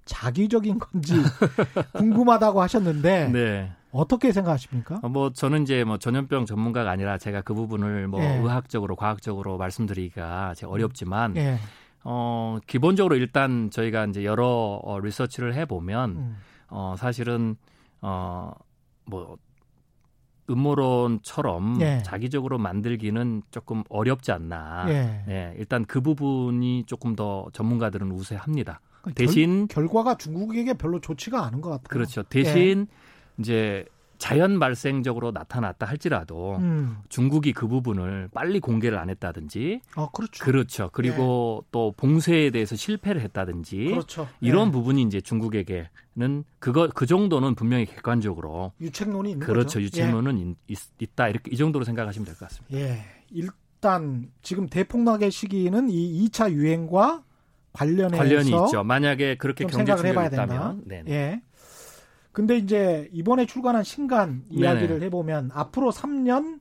[0.06, 1.12] 자기적인 건지
[1.96, 3.72] 궁금하다고 하셨는데 네.
[3.90, 5.00] 어떻게 생각하십니까?
[5.02, 8.36] 어, 뭐 저는 이제 뭐 전염병 전문가가 아니라 제가 그 부분을 뭐 예.
[8.38, 11.58] 의학적으로 과학적으로 말씀드리기가 제 어렵지만 예.
[12.04, 16.36] 어 기본적으로 일단 저희가 이제 여러 어, 리서치를 해 보면 음.
[16.68, 17.56] 어 사실은
[18.00, 19.36] 어뭐
[20.50, 22.02] 음모론처럼 예.
[22.04, 24.86] 자기적으로 만들기는 조금 어렵지 않나.
[24.88, 25.24] 예.
[25.28, 25.54] 예.
[25.58, 28.80] 일단 그 부분이 조금 더 전문가들은 우세합니다.
[29.02, 31.88] 그러니까 대신 결, 과가 중국에게 별로 좋지가 않은 것 같아요.
[31.88, 32.22] 그렇죠.
[32.22, 33.07] 대신 예.
[33.38, 33.84] 이제
[34.18, 36.96] 자연 발생적으로 나타났다 할지라도 음.
[37.08, 40.44] 중국이 그 부분을 빨리 공개를 안 했다든지 아, 그렇죠.
[40.44, 40.90] 그렇죠.
[40.92, 41.68] 그리고 네.
[41.70, 44.28] 또 봉쇄에 대해서 실패를 했다든지 그렇죠.
[44.40, 44.72] 이런 네.
[44.72, 49.66] 부분이 이제 중국에게는 그거 그 정도는 분명히 객관적으로 유책론이 있는 그렇죠.
[49.78, 49.82] 거죠.
[49.82, 50.54] 유책론은 예.
[50.66, 51.28] 있, 있다.
[51.28, 52.76] 이렇게 이 정도로 생각하시면 될 것 같습니다.
[52.76, 53.04] 예.
[53.30, 57.22] 일단 지금 대폭락의 시기는 이 2차 유행과
[57.72, 58.82] 관련해서 관련이 있죠.
[58.82, 61.04] 만약에 그렇게 경제 충격이 있다면 네.
[61.08, 61.42] 예.
[62.32, 65.06] 근데 이제 이번에 출간한 신간 이야기를 네네.
[65.06, 66.60] 해보면 앞으로 3년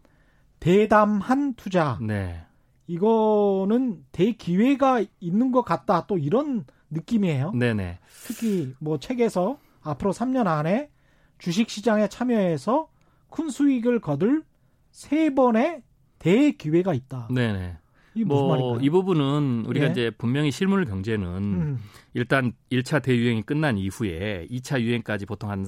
[0.59, 1.99] 대담한 투자.
[2.01, 2.41] 네.
[2.87, 6.07] 이거는 대기회가 있는 것 같다.
[6.07, 7.51] 또 이런 느낌이에요.
[7.51, 7.99] 네네.
[8.25, 10.89] 특히 뭐 책에서 앞으로 3년 안에
[11.37, 12.89] 주식 시장에 참여해서
[13.29, 14.43] 큰 수익을 거둘
[14.91, 15.83] 세 번의
[16.19, 17.27] 대기회가 있다.
[17.29, 17.77] 네네.
[18.23, 19.91] 뭐 이 부분은 우리가 예?
[19.91, 21.79] 이제 분명히 실물 경제는 음.
[22.13, 25.67] 일단 1차 대유행이 끝난 이후에 2차 유행까지 보통 한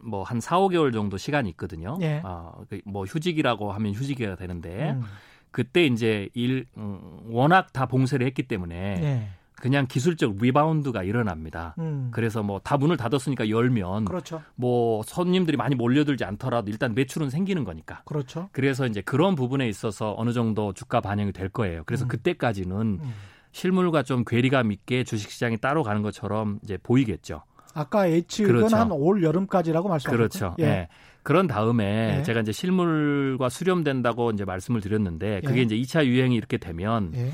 [0.00, 1.98] 뭐한 4, 5개월 정도 시간이 있거든요.
[2.00, 2.20] 예.
[2.24, 5.02] 어, 뭐 휴지기라고 하면 휴지기가 되는데 음.
[5.50, 9.28] 그때 이제 일 음, 워낙 다 봉쇄를 했기 때문에 예.
[9.60, 11.74] 그냥 기술적 리바운드가 일어납니다.
[11.78, 12.08] 음.
[12.12, 14.42] 그래서 뭐 다 문을 닫았으니까 열면 그렇죠.
[14.54, 18.02] 뭐 손님들이 많이 몰려들지 않더라도 일단 매출은 생기는 거니까.
[18.04, 18.48] 그렇죠.
[18.52, 21.82] 그래서 이제 그런 부분에 있어서 어느 정도 주가 반영이 될 거예요.
[21.86, 22.08] 그래서 음.
[22.08, 23.14] 그때까지는 음.
[23.52, 27.42] 실물과 좀 괴리감 있게 주식시장이 따로 가는 것처럼 이제 보이겠죠.
[27.74, 28.76] 아까 예측은 그렇죠.
[28.76, 30.16] 한올 여름까지라고 말씀하셨죠.
[30.16, 30.56] 그렇죠.
[30.60, 30.64] 예.
[30.64, 30.88] 예.
[31.22, 32.22] 그런 다음에 예.
[32.22, 35.62] 제가 이제 실물과 수렴된다고 이제 말씀을 드렸는데 그게 예.
[35.62, 37.32] 이제 2차 유행이 이렇게 되면 예.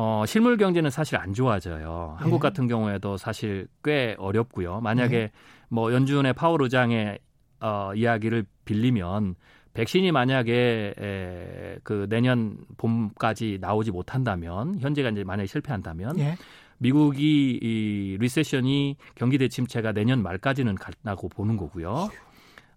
[0.00, 2.14] 어, 실물 경제는 사실 안 좋아져요.
[2.18, 2.38] 한국 예.
[2.38, 4.80] 같은 경우에도 사실 꽤 어렵고요.
[4.80, 5.30] 만약에 예.
[5.68, 7.18] 뭐 연준의 파월 의장의
[7.58, 9.34] 어, 이야기를 빌리면
[9.74, 16.36] 백신이 만약에 에, 그 내년 봄까지 나오지 못한다면 현재가 이제 만약에 실패한다면 예.
[16.78, 22.08] 미국이 이 리세션이 경기 대침체가 내년 말까지는 갈다고 보는 거고요.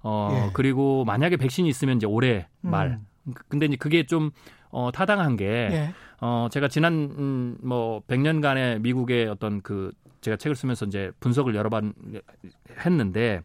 [0.02, 0.50] 어 예.
[0.54, 3.00] 그리고 만약에 백신이 있으면 이제 올해 말.
[3.28, 3.34] 음.
[3.48, 4.32] 근데 이제 그게 좀
[4.72, 5.94] 어, 타당한 게, 예.
[6.22, 11.70] 어, 제가 지난, 음, 뭐, 100년간의 미국의 어떤 그, 제가 책을 쓰면서 이제 분석을 여러
[11.70, 11.94] 번
[12.86, 13.42] 했는데,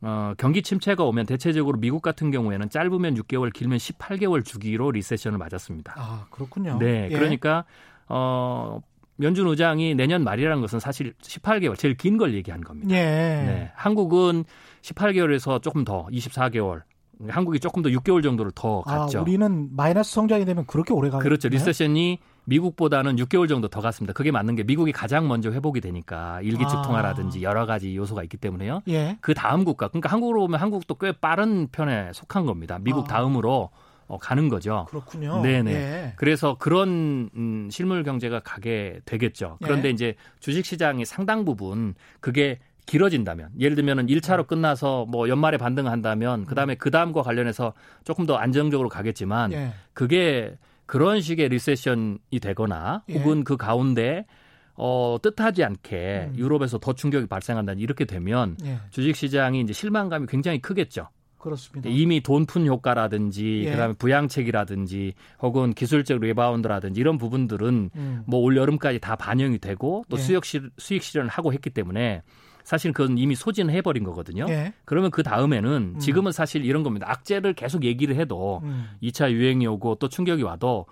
[0.00, 5.94] 어, 경기 침체가 오면 대체적으로 미국 같은 경우에는 짧으면 6개월, 길면 18개월 주기로 리세션을 맞았습니다.
[5.96, 6.78] 아, 그렇군요.
[6.78, 7.08] 네.
[7.10, 7.14] 예.
[7.14, 7.64] 그러니까,
[8.08, 8.80] 어,
[9.20, 12.94] 연준 의장이 내년 말이라는 것은 사실 18개월, 제일 긴 걸 얘기한 겁니다.
[12.94, 13.02] 예.
[13.04, 13.72] 네.
[13.74, 14.44] 한국은
[14.82, 16.82] 18개월에서 조금 더 24개월,
[17.28, 19.18] 한국이 조금 더 6개월 정도를 더 아, 갔죠.
[19.18, 21.20] 아, 우리는 마이너스 성장이 되면 그렇게 오래 가요.
[21.20, 21.48] 그렇죠.
[21.48, 24.12] 리세션이 미국보다는 6개월 정도 더 갔습니다.
[24.12, 27.42] 그게 맞는 게 미국이 가장 먼저 회복이 되니까 일기축통화라든지 아.
[27.42, 28.82] 여러 가지 요소가 있기 때문에요.
[28.88, 29.18] 예.
[29.20, 32.78] 그 다음 국가, 그러니까 한국으로 보면 한국도 꽤 빠른 편에 속한 겁니다.
[32.80, 33.14] 미국 아.
[33.14, 33.70] 다음으로
[34.10, 34.86] 어, 가는 거죠.
[34.88, 35.40] 그렇군요.
[35.40, 35.72] 네네.
[35.72, 36.12] 예.
[36.16, 39.58] 그래서 그런 음, 실물 경제가 가게 되겠죠.
[39.62, 39.92] 그런데 예.
[39.92, 46.74] 이제 주식 시장이 상당 부분 그게 길어진다면 예를 들면은 1차로 끝나서 뭐 연말에 반등한다면 그다음에
[46.74, 47.72] 그다음과 관련해서
[48.04, 49.72] 조금 더 안정적으로 가겠지만 예.
[49.92, 53.18] 그게 그런 식의 리세션이 되거나 예.
[53.18, 54.26] 혹은 그 가운데
[54.74, 56.38] 어, 뜻하지 않게 음.
[56.38, 58.78] 유럽에서 더 충격이 발생한다 이렇게 되면 예.
[58.90, 61.08] 주식 시장이 이제 실망감이 굉장히 크겠죠.
[61.38, 61.88] 그렇습니다.
[61.88, 63.70] 이미 돈 푼 효과라든지 예.
[63.70, 68.22] 그다음에 부양책이라든지 혹은 기술적 리바운드라든지 이런 부분들은 음.
[68.26, 70.20] 뭐올 여름까지 다 반영이 되고 또 예.
[70.20, 72.22] 수익 실 수익 실현을 하고 했기 때문에
[72.64, 74.46] 사실 그건 이미 소진해 버린 거거든요.
[74.48, 74.72] 예.
[74.84, 75.98] 그러면 그 다음에는 음.
[75.98, 77.06] 지금은 사실 이런 겁니다.
[77.10, 78.88] 악재를 계속 얘기를 해도 음.
[79.02, 80.86] 2차 유행이 오고 또 충격이 와도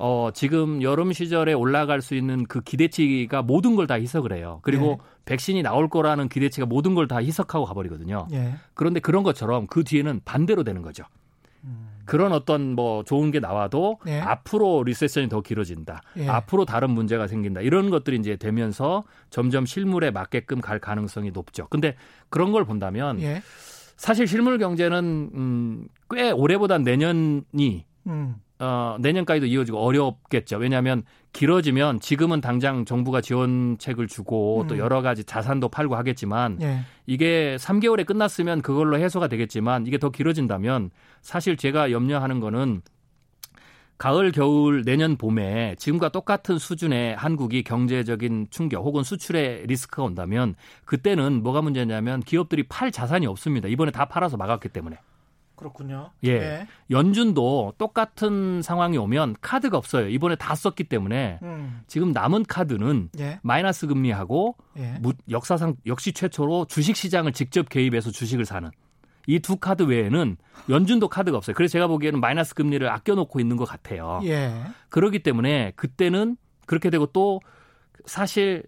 [0.00, 4.60] 어, 지금 여름 시절에 올라갈 수 있는 그 기대치가 모든 걸 다 희석을 해요.
[4.62, 5.04] 그리고 예.
[5.24, 8.28] 백신이 나올 거라는 기대치가 모든 걸 다 희석하고 가버리거든요.
[8.32, 8.54] 예.
[8.74, 11.02] 그런데 그런 것처럼 그 뒤에는 반대로 되는 거죠.
[11.64, 11.88] 음.
[12.08, 14.18] 그런 어떤 뭐 좋은 게 나와도 예.
[14.18, 16.00] 앞으로 리세션이 더 길어진다.
[16.16, 16.26] 예.
[16.26, 17.60] 앞으로 다른 문제가 생긴다.
[17.60, 21.66] 이런 것들이 이제 되면서 점점 실물에 맞게끔 갈 가능성이 높죠.
[21.68, 21.96] 근데
[22.30, 23.42] 그런 걸 본다면 예.
[23.98, 28.36] 사실 실물 경제는 음, 꽤 올해보다 내년이 음.
[28.58, 30.56] 어, 내년까지도 이어지고 어렵겠죠.
[30.56, 34.66] 왜냐하면 길어지면 지금은 당장 정부가 지원책을 주고 음.
[34.66, 36.80] 또 여러 가지 자산도 팔고 하겠지만 예.
[37.06, 40.90] 이게 3개월에 끝났으면 그걸로 해소가 되겠지만 이게 더 길어진다면
[41.28, 42.80] 사실 제가 염려하는 거는
[43.98, 50.54] 가을, 겨울, 내년 봄에 지금과 똑같은 수준의 한국이 경제적인 충격 혹은 수출의 리스크가 온다면
[50.86, 53.68] 그때는 뭐가 문제냐면 기업들이 팔 자산이 없습니다.
[53.68, 54.98] 이번에 다 팔아서 막았기 때문에.
[55.54, 56.12] 그렇군요.
[56.22, 56.38] 예.
[56.38, 56.66] 네.
[56.90, 60.08] 연준도 똑같은 상황이 오면 카드가 없어요.
[60.08, 61.82] 이번에 다 썼기 때문에 음.
[61.88, 63.38] 지금 남은 카드는 예.
[63.42, 64.98] 마이너스 금리하고 예.
[65.28, 68.70] 역사상 역시 최초로 주식 시장을 직접 개입해서 주식을 사는
[69.28, 70.36] 이 두 카드 외에는
[70.70, 71.54] 연준도 카드가 없어요.
[71.54, 74.20] 그래서 제가 보기에는 마이너스 금리를 아껴놓고 있는 것 같아요.
[74.24, 74.52] 예.
[74.88, 76.36] 그렇기 때문에 그때는
[76.66, 77.40] 그렇게 되고 또
[78.06, 78.64] 사실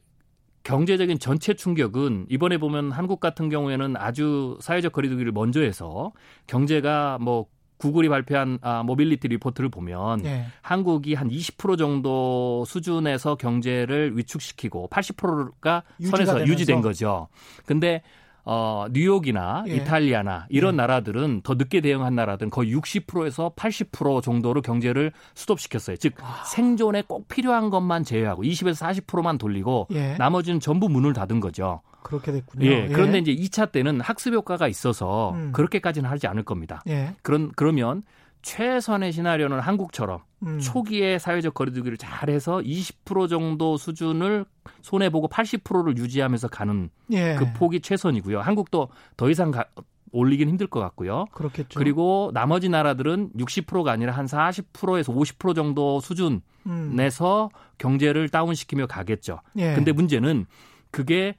[0.63, 6.13] 경제적인 전체 충격은 이번에 보면 한국 같은 경우에는 아주 사회적 거리두기를 먼저 해서
[6.47, 7.47] 경제가 뭐
[7.79, 10.45] 구글이 발표한 아, Mobility Report를 보면 네.
[10.61, 16.47] 한국이 한 20% 정도 수준에서 경제를 위축시키고 80%가 선에서 되면서.
[16.53, 17.29] 유지된 거죠.
[17.65, 18.03] 근데
[18.53, 19.77] 어, 뉴욕이나 예.
[19.77, 20.77] 이탈리아나 이런 예.
[20.79, 25.97] 나라들은 더 늦게 대응한 나라들은 거의 60%에서 80% 정도로 경제를 수톱시켰어요.
[25.99, 26.43] 즉 아.
[26.47, 30.17] 생존에 꼭 필요한 것만 제외하고 20에서 40%만 돌리고 예.
[30.19, 31.81] 나머지는 전부 문을 닫은 거죠.
[32.03, 32.67] 그렇게 됐군요.
[32.67, 32.89] 예.
[32.89, 33.21] 그런데 예.
[33.21, 35.53] 이제 2차 때는 학습 효과가 있어서 음.
[35.53, 36.83] 그렇게까지는 하지 않을 겁니다.
[36.89, 37.15] 예.
[37.23, 38.03] 그런 그러면
[38.43, 40.59] 최선의 시나리오는 한국처럼 음.
[40.59, 44.47] 초기에 사회적 거리두기를 잘해서 20% 정도 수준을
[44.83, 47.35] 손해 보고 80%를 유지하면서 가는 예.
[47.37, 48.41] 그 폭이 최선이고요.
[48.41, 49.67] 한국도 더 이상 가,
[50.13, 51.27] 올리긴 힘들 것 같고요.
[51.33, 51.79] 그렇겠죠.
[51.79, 56.95] 그리고 나머지 나라들은 60%가 아니라 한 40%에서 50% 정도 수준 음.
[56.97, 59.41] 내서 경제를 다운시키며 가겠죠.
[59.57, 59.75] 예.
[59.75, 60.47] 근데 문제는
[60.91, 61.35] 그게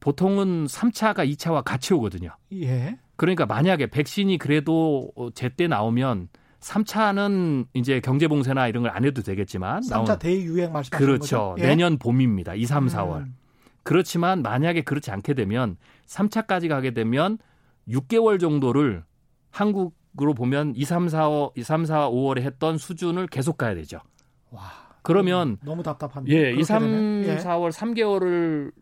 [0.00, 2.30] 보통은 3차가 2차와 같이 오거든요.
[2.54, 2.98] 예.
[3.16, 6.28] 그러니까 만약에 백신이 그래도 제때 나오면
[6.62, 11.56] 3차는 이제 경제봉쇄나 이런 걸 안 해도 되겠지만 3차 나온, 대유행 말씀하시는 그렇죠.
[11.58, 11.62] 예?
[11.62, 12.54] 내년 봄입니다.
[12.54, 13.18] 2, 3, 4월.
[13.20, 13.36] 음.
[13.82, 17.38] 그렇지만 만약에 그렇지 않게 되면 3차까지 가게 되면
[17.88, 19.02] 6개월 정도를
[19.50, 24.00] 한국으로 보면 2, 3, 4, 5, 2, 3, 4, 5월에 했던 수준을 계속 가야 되죠.
[24.50, 24.62] 와.
[25.02, 26.32] 그러면 너무 답답한데.
[26.32, 27.38] 예, 2, 3, 예.
[27.38, 28.72] 4월 3개월을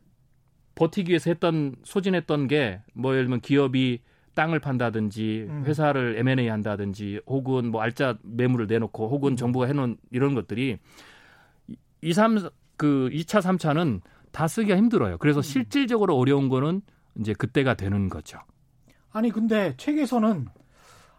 [0.74, 4.00] 버티기 위해서 했던 소진했던 게 뭐 예를 들면 기업이
[4.40, 5.64] 땅을 판다든지 음.
[5.66, 9.36] 회사를 M&A 한다든지 혹은 뭐 알짜 매물을 내놓고 혹은 음.
[9.36, 10.78] 정부가 해놓은 이런 것들이
[12.00, 12.48] 2, 3,
[12.78, 14.00] 그 2차, 3차는
[14.32, 15.18] 다 쓰기가 힘들어요.
[15.18, 15.42] 그래서 음.
[15.42, 16.80] 실질적으로 어려운 거는
[17.18, 18.38] 이제 그때가 되는 거죠.
[19.12, 20.46] 아니 근데 책에서는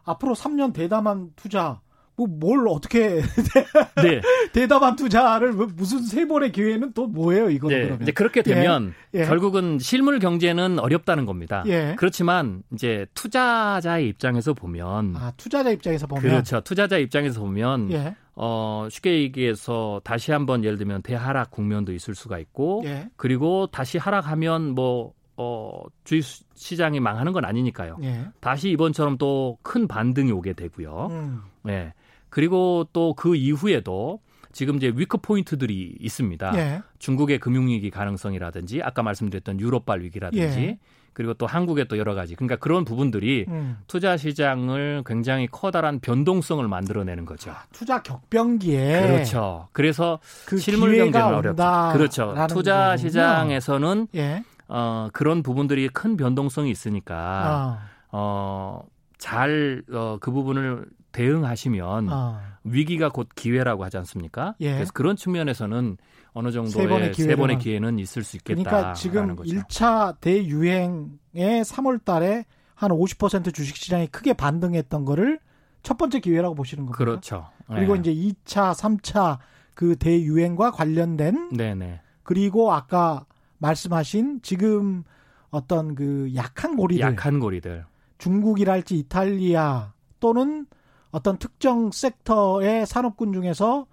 [0.04, 1.82] 앞으로 3년 대담한 투자 뭐
[2.28, 3.22] 뭘 어떻게
[4.02, 4.22] 네.
[4.54, 7.84] 대담한 투자를 뭐 무슨 세 번의 기회는 또 뭐예요 이거는 네.
[7.84, 9.20] 그러면 이제 그렇게 되면 예.
[9.22, 9.26] 예.
[9.26, 11.64] 결국은 실물 경제는 어렵다는 겁니다.
[11.68, 11.96] 예.
[11.98, 18.16] 그렇지만 이제 투자자의 입장에서 보면 아 투자자 입장에서 보면 그렇죠 투자자 입장에서 보면 예.
[18.36, 23.10] 어 쉽게 얘기해서 다시 한번 예를 들면 대하락 국면도 있을 수가 있고 예.
[23.16, 27.98] 그리고 다시 하락하면 뭐 어, 주식 시장이 망하는 건 아니니까요.
[28.04, 28.26] 예.
[28.42, 31.08] 다시 이번처럼 또 큰 반등이 오게 되고요.
[31.12, 31.42] 음.
[31.68, 31.94] 예.
[32.32, 34.20] 그리고 또 그 이후에도
[34.52, 36.58] 지금 이제 위크 포인트들이 있습니다.
[36.58, 36.82] 예.
[36.98, 40.80] 중국의 금융위기 가능성이라든지 아까 말씀드렸던 유럽발 위기라든지 예.
[41.14, 43.78] 그리고 또 한국의 또 여러 가지 그러니까 그런 부분들이 음.
[43.86, 47.52] 투자 시장을 굉장히 커다란 변동성을 만들어내는 거죠.
[47.52, 49.68] 아, 투자 격변기에 그렇죠.
[49.74, 51.94] 그래서 그 실물 경제는 어렵다.
[51.94, 52.34] 그렇죠.
[52.50, 54.44] 투자 시장에서는 예.
[54.68, 58.84] 어, 그런 부분들이 큰 변동성이 있으니까 어, 어
[59.18, 62.42] 잘, 어, 그 부분을 대응하시면 어.
[62.64, 64.56] 위기가 곧 기회라고 하지 않습니까?
[64.60, 64.74] 예.
[64.74, 65.98] 그래서 그런 측면에서는
[66.34, 68.64] 어느 정도의 세 번의, 세 번의 기회는 있을 수 있겠다.
[68.64, 69.54] 그러니까 지금 거죠.
[69.54, 72.46] 1차 대유행의 3월 달에
[72.76, 75.40] 한 50% 주식 시장이 크게 반등했던 거를
[75.84, 76.98] 첫 번째 기회라고 보시는 겁니다.
[76.98, 77.50] 그렇죠.
[77.68, 78.12] 그리고 네.
[78.12, 79.40] 이제 2차, 3차
[79.74, 82.02] 그 대유행과 관련된 네네.
[82.24, 83.26] 그리고 아까
[83.58, 85.04] 말씀하신 지금
[85.50, 87.86] 어떤 그 약한 고리들 약한 고리들
[88.18, 90.66] 중국이랄지 이탈리아 또는
[91.12, 93.88] 어떤 특정 섹터의 산업군 중에서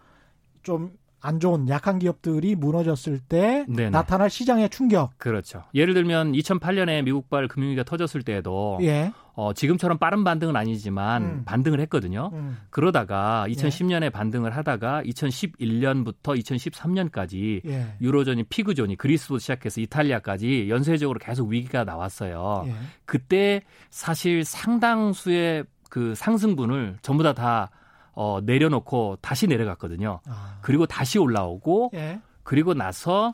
[0.63, 3.91] 좀 안 좋은 약한 기업들이 무너졌을 때 네네.
[3.91, 5.11] 나타날 시장의 충격.
[5.19, 5.65] 그렇죠.
[5.75, 9.13] 예를 들면 2008년에 미국발 금융위기가 터졌을 때에도 예.
[9.35, 11.43] 어, 지금처럼 빠른 반등은 아니지만 음.
[11.45, 12.31] 반등을 했거든요.
[12.35, 12.59] 음.
[12.71, 14.11] 그러다가 2010년에 예.
[14.11, 17.87] 반등을 하다가 2011년부터 2013년까지 예.
[18.01, 22.65] 유로존이 피그존이 그리스부터 시작해서 이탈리아까지 연쇄적으로 계속 위기가 나왔어요.
[22.69, 22.73] 예.
[23.05, 27.71] 그때 사실 상당수의 그 상승분을 전부 다 다
[28.21, 30.19] 어, 내려놓고 다시 내려갔거든요.
[30.27, 30.59] 아.
[30.61, 32.21] 그리고 다시 올라오고 예.
[32.43, 33.33] 그리고 나서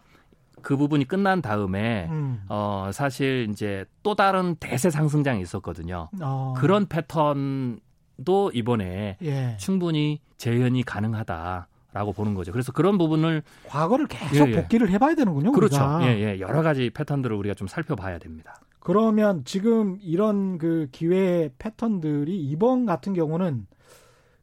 [0.61, 2.45] 그 부분이 끝난 다음에 음.
[2.51, 6.11] 어 사실 이제 또 다른 대세 상승장이 있었거든요.
[6.21, 6.53] 어.
[6.59, 9.57] 그런 패턴도 이번에 예.
[9.59, 11.69] 충분히 재현이 가능하다.
[11.95, 12.51] 라고 보는 거죠.
[12.51, 14.57] 그래서 그런 부분을 과거를 계속 예, 예.
[14.57, 15.53] 복기를 해봐야 되는군요.
[15.53, 15.77] 그렇죠.
[15.77, 16.03] 우리가.
[16.09, 16.41] 예, 예.
[16.41, 18.57] 여러 가지 패턴들을 우리가 좀 살펴봐야 됩니다.
[18.85, 23.67] 그러면 지금 이런 그 기회 패턴들이 이번 같은 경우는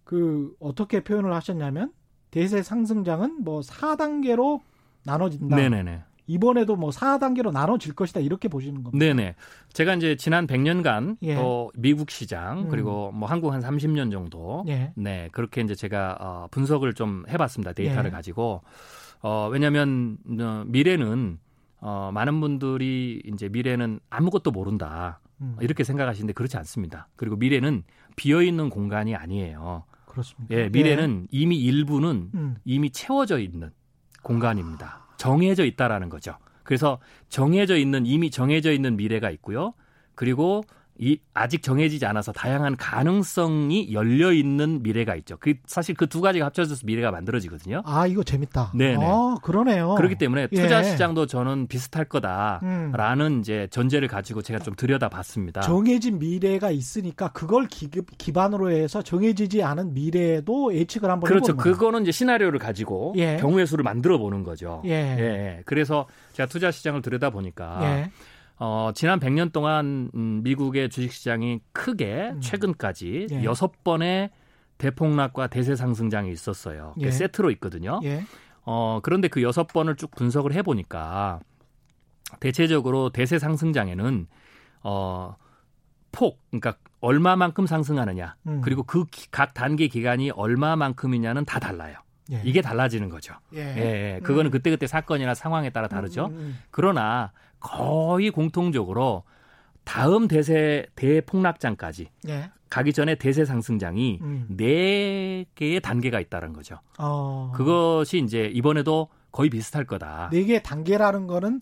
[0.03, 1.93] 그 어떻게 표현을 하셨냐면
[2.31, 4.61] 대세 상승장은 뭐 4단계로
[5.03, 5.55] 나눠진다.
[5.55, 6.03] 네네네.
[6.25, 9.05] 이번에도 뭐 4단계로 나눠질 것이다 이렇게 보시는 겁니다.
[9.05, 9.35] 네네.
[9.73, 11.35] 제가 이제 지난 100년간 예.
[11.35, 12.69] 또 미국 시장 음.
[12.69, 14.91] 그리고 뭐 한국 한 30년 정도 예.
[14.95, 18.11] 네 그렇게 이제 제가 어, 분석을 좀 해봤습니다 데이터를 예.
[18.11, 18.63] 가지고
[19.21, 21.37] 어, 왜냐하면 어, 미래는
[21.81, 25.19] 어, 많은 분들이 이제 미래는 아무것도 모른다.
[25.41, 25.57] 음.
[25.59, 27.07] 이렇게 생각하시는데 그렇지 않습니다.
[27.15, 27.83] 그리고 미래는
[28.15, 29.83] 비어 있는 공간이 아니에요.
[30.05, 30.55] 그렇습니다.
[30.55, 31.27] 예, 미래는 예.
[31.31, 32.55] 이미 일부는 음.
[32.63, 33.71] 이미 채워져 있는
[34.21, 35.07] 공간입니다.
[35.17, 36.37] 정해져 있다라는 거죠.
[36.63, 39.73] 그래서 정해져 있는 이미 정해져 있는 미래가 있고요.
[40.13, 40.63] 그리고
[41.03, 45.35] 이 아직 정해지지 않아서 다양한 가능성이 열려 있는 미래가 있죠.
[45.39, 47.81] 그 사실 그 두 가지가 합쳐져서 미래가 만들어지거든요.
[47.85, 48.73] 아 이거 재밌다.
[48.75, 49.95] 네, 아, 그러네요.
[49.95, 50.83] 그렇기 때문에 투자 예.
[50.83, 53.39] 시장도 저는 비슷할 거다라는 음.
[53.39, 55.61] 이제 전제를 가지고 제가 좀 들여다봤습니다.
[55.61, 57.89] 정해진 미래가 있으니까 그걸 기,
[58.33, 61.55] 반으로 해서 정해지지 않은 미래도 예측을 한번 그렇죠.
[61.55, 63.37] 그거는 이제 시나리오를 가지고 예.
[63.37, 64.81] 경우의 수를 만들어 보는 거죠.
[64.85, 64.91] 예.
[64.91, 65.61] 예.
[65.65, 67.79] 그래서 제가 투자 시장을 들여다 보니까.
[68.61, 68.63] 예.
[68.63, 72.41] 어, 지난 100년 동안 음, 미국의 주식시장이 크게 음.
[72.41, 73.41] 최근까지 예.
[73.41, 74.29] 6번의
[74.77, 76.93] 대폭락과 대세 상승장이 있었어요.
[76.99, 77.11] 예.
[77.11, 77.99] 세트로 있거든요.
[78.03, 78.23] 예.
[78.63, 81.39] 어, 그런데 그 6번을 쭉 분석을 해 보니까
[82.39, 84.27] 대체적으로 대세 상승장에는
[84.83, 85.35] 어,
[86.11, 88.61] 폭, 그러니까 얼마만큼 상승하느냐, 음.
[88.61, 91.95] 그리고 그 각 단계 기간이 얼마만큼이냐는 다 달라요.
[92.31, 92.41] 예.
[92.43, 93.33] 이게 달라지는 거죠.
[93.53, 93.59] 예.
[93.59, 94.15] 예.
[94.15, 94.19] 예.
[94.23, 94.51] 그거는 음.
[94.51, 96.27] 그때그때 사건이나 상황에 따라 다르죠.
[96.27, 96.59] 음, 음, 음.
[96.69, 99.23] 그러나 거의 공통적으로
[99.83, 102.51] 다음 대세 대폭락장까지 예.
[102.69, 104.45] 가기 전에 대세 상승장이 음.
[104.49, 106.79] 네 개의 단계가 있다는 거죠.
[106.99, 107.51] 어.
[107.55, 110.29] 그것이 이제 이번에도 거의 비슷할 거다.
[110.31, 111.61] 네 개 단계라는 거는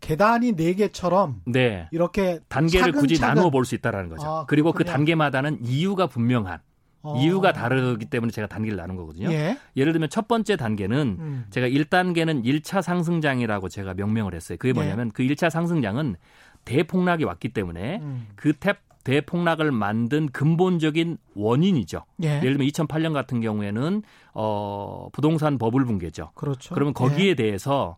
[0.00, 1.88] 계단이 네 개처럼 네.
[1.90, 4.26] 이렇게 단계를 굳이 나누어 볼 수 있다라는 거죠.
[4.28, 6.67] 아, 그리고 그 단계마다는 이유가 분명한 어.
[7.16, 9.30] 이유가 다르기 때문에 제가 단계를 나눈 거거든요.
[9.30, 9.56] 예.
[9.74, 11.44] 를 들면 첫 번째 단계는 음.
[11.50, 14.58] 제가 1단계는 1차 상승장이라고 제가 명명을 했어요.
[14.58, 14.72] 그게 예.
[14.72, 15.10] 뭐냐면 예.
[15.14, 16.16] 그 1차 상승장은
[16.64, 18.26] 대폭락이 왔기 때문에 음.
[18.34, 22.04] 그 탭, 대폭락을 만든 근본적인 원인이죠.
[22.22, 22.40] 예.
[22.40, 24.02] 를 들면 2008년 같은 경우에는
[24.34, 26.32] 어 부동산 버블 붕괴죠.
[26.34, 26.74] 그렇죠.
[26.74, 27.34] 그러면 거기에 예.
[27.34, 27.96] 대해서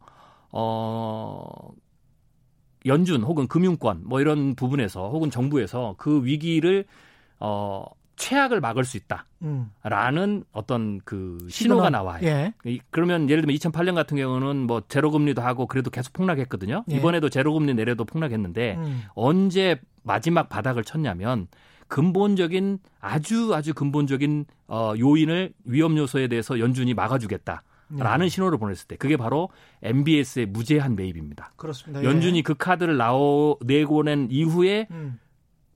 [0.53, 1.71] 어
[2.87, 6.85] 연준 혹은 금융권 뭐 이런 부분에서 혹은 정부에서 그 위기를
[7.41, 7.85] 어
[8.21, 10.45] 최악을 막을 수 있다라는 음.
[10.53, 12.21] 어떤 그 신호가 나와요.
[12.23, 12.53] 예.
[12.91, 16.85] 그러면 예를 들면 2008년 같은 경우는 뭐 제로 금리도 하고 그래도 계속 폭락했거든요.
[16.91, 16.97] 예.
[16.97, 19.05] 이번에도 제로 금리 내려도 폭락했는데 음.
[19.15, 21.49] 언제 마지막 바닥을 쳤냐면
[21.89, 27.63] 근본적인 아주 아주 근본적인 어 요인을 위험 요소에 대해서 연준이 막아주겠다.
[27.97, 28.29] 라는 네.
[28.29, 29.49] 신호를 보냈을 때 그게 바로
[29.83, 31.53] MBS의 무제한 매입입니다.
[31.57, 32.05] 그렇습니다.
[32.05, 32.43] 연준이 예.
[32.43, 35.19] 그 카드를 나오 내고 낸 이후에 음.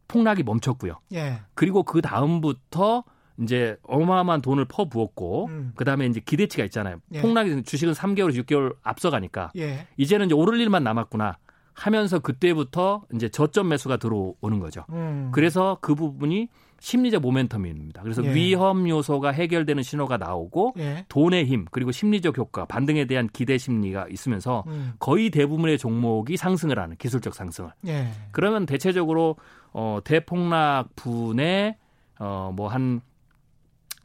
[0.09, 1.01] 폭락이 멈췄고요.
[1.12, 1.40] 예.
[1.55, 3.05] 그리고 그 다음부터
[3.40, 5.73] 이제 어마어마한 돈을 퍼부었고 음.
[5.77, 6.99] 그다음에 이제 기대치가 있잖아요.
[7.12, 7.21] 예.
[7.21, 9.87] 폭락이 주식은 3개월, 6개월 앞서가니까 예.
[9.97, 11.37] 이제는 이제 오를 일만 남았구나
[11.73, 14.85] 하면서 그때부터 이제 저점 매수가 들어오는 거죠.
[14.90, 15.31] 음.
[15.33, 18.03] 그래서 그 부분이 심리적 모멘텀입니다.
[18.03, 18.35] 그래서 예.
[18.35, 21.05] 위험 요소가 해결되는 신호가 나오고 예.
[21.09, 24.93] 돈의 힘 그리고 심리적 효과 반등에 대한 기대 심리가 있으면서 음.
[24.99, 27.73] 거의 대부분의 종목이 상승을 하는 기술적 상승을.
[27.87, 28.09] 예.
[28.31, 29.37] 그러면 대체적으로
[29.75, 31.77] 어 대폭락 분의
[32.19, 33.03] 어 뭐 한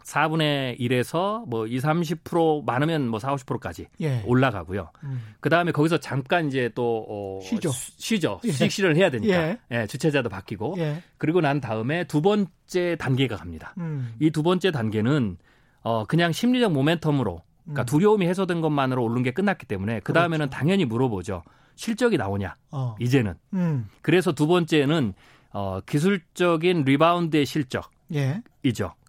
[0.10, 4.24] 4분의 1에서 뭐 2, 30% 많으면 뭐 4, 50%까지 예.
[4.26, 4.90] 올라가고요.
[5.04, 5.22] 음.
[5.40, 7.70] 그다음에 거기서 잠깐 이제 또 어, 쉬죠.
[7.72, 8.40] 쉬죠.
[8.44, 8.52] 예.
[8.52, 9.34] 수익 실현을 해야 되니까.
[9.34, 9.60] 예.
[9.72, 10.76] 예 주체자도 바뀌고.
[10.80, 11.04] 예.
[11.18, 13.76] 그리고 난 다음에 두 번째 단계가 갑니다.
[13.78, 14.16] 음.
[14.20, 15.38] 이두 번째 단계는
[15.82, 17.86] 어 그냥 심리적 모멘텀으로 그러니까 음.
[17.86, 20.58] 두려움이 해소된 것만으로 오른 게 끝났기 때문에 그 다음에는 그렇죠.
[20.58, 21.44] 당연히 물어보죠.
[21.76, 22.56] 실적이 나오냐?
[22.72, 22.96] 어.
[23.00, 23.36] 이제는.
[23.54, 23.88] 음.
[24.02, 25.14] 그래서 두 번째는
[25.52, 27.90] 어 기술적인 리바운드의 실적이죠.
[28.14, 28.42] 예.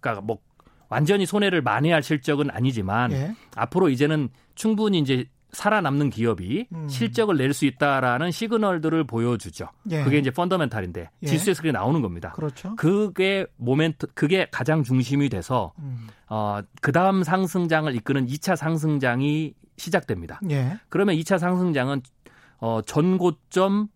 [0.01, 0.39] 그러니까 뭐
[0.89, 3.35] 완전히 손해를 만회할 실적은 아니지만 예.
[3.57, 6.89] 앞으로 이제는 충분히 이제 살아남는 기업이 음.
[6.89, 9.69] 실적을 낼 수 있다라는 시그널들을 보여주죠.
[9.91, 10.03] 예.
[10.05, 11.27] 그게 이제 fundamental인데 예.
[11.27, 12.33] 지수에서 그게 나오는 겁니다.
[12.33, 12.77] 그렇죠.
[12.77, 16.07] 그게 moment 그게 가장 중심이 돼서 음.
[16.29, 20.41] 어 그 다음 상승장을 이끄는 2차 상승장이 시작됩니다.
[20.51, 20.79] 예.
[20.89, 22.03] 그러면 2차 상승장은
[22.59, 23.89] 어 전고점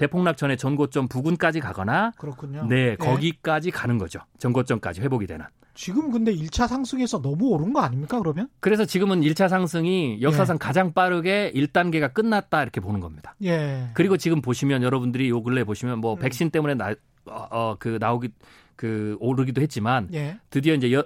[0.00, 2.64] 대폭락 전에 전고점 부근까지 가거나 그렇군요.
[2.66, 2.96] 네, 예.
[2.96, 4.20] 거기까지 가는 거죠.
[4.38, 5.44] 전고점까지 회복이 되는.
[5.74, 8.48] 지금 근데 1차 상승에서 너무 오른 거 아닙니까, 그러면?
[8.60, 10.58] 그래서 지금은 1차 상승이 역사상 예.
[10.58, 13.34] 가장 빠르게 1단계가 끝났다 이렇게 보는 겁니다.
[13.44, 13.90] 예.
[13.92, 16.18] 그리고 지금 보시면 여러분들이 요 근래 보시면 뭐 음.
[16.18, 16.94] 백신 때문에 나,
[17.26, 18.30] 어, 어, 그 나오기
[18.76, 20.38] 그 오르기도 했지만 예.
[20.48, 21.04] 드디어 이제 여,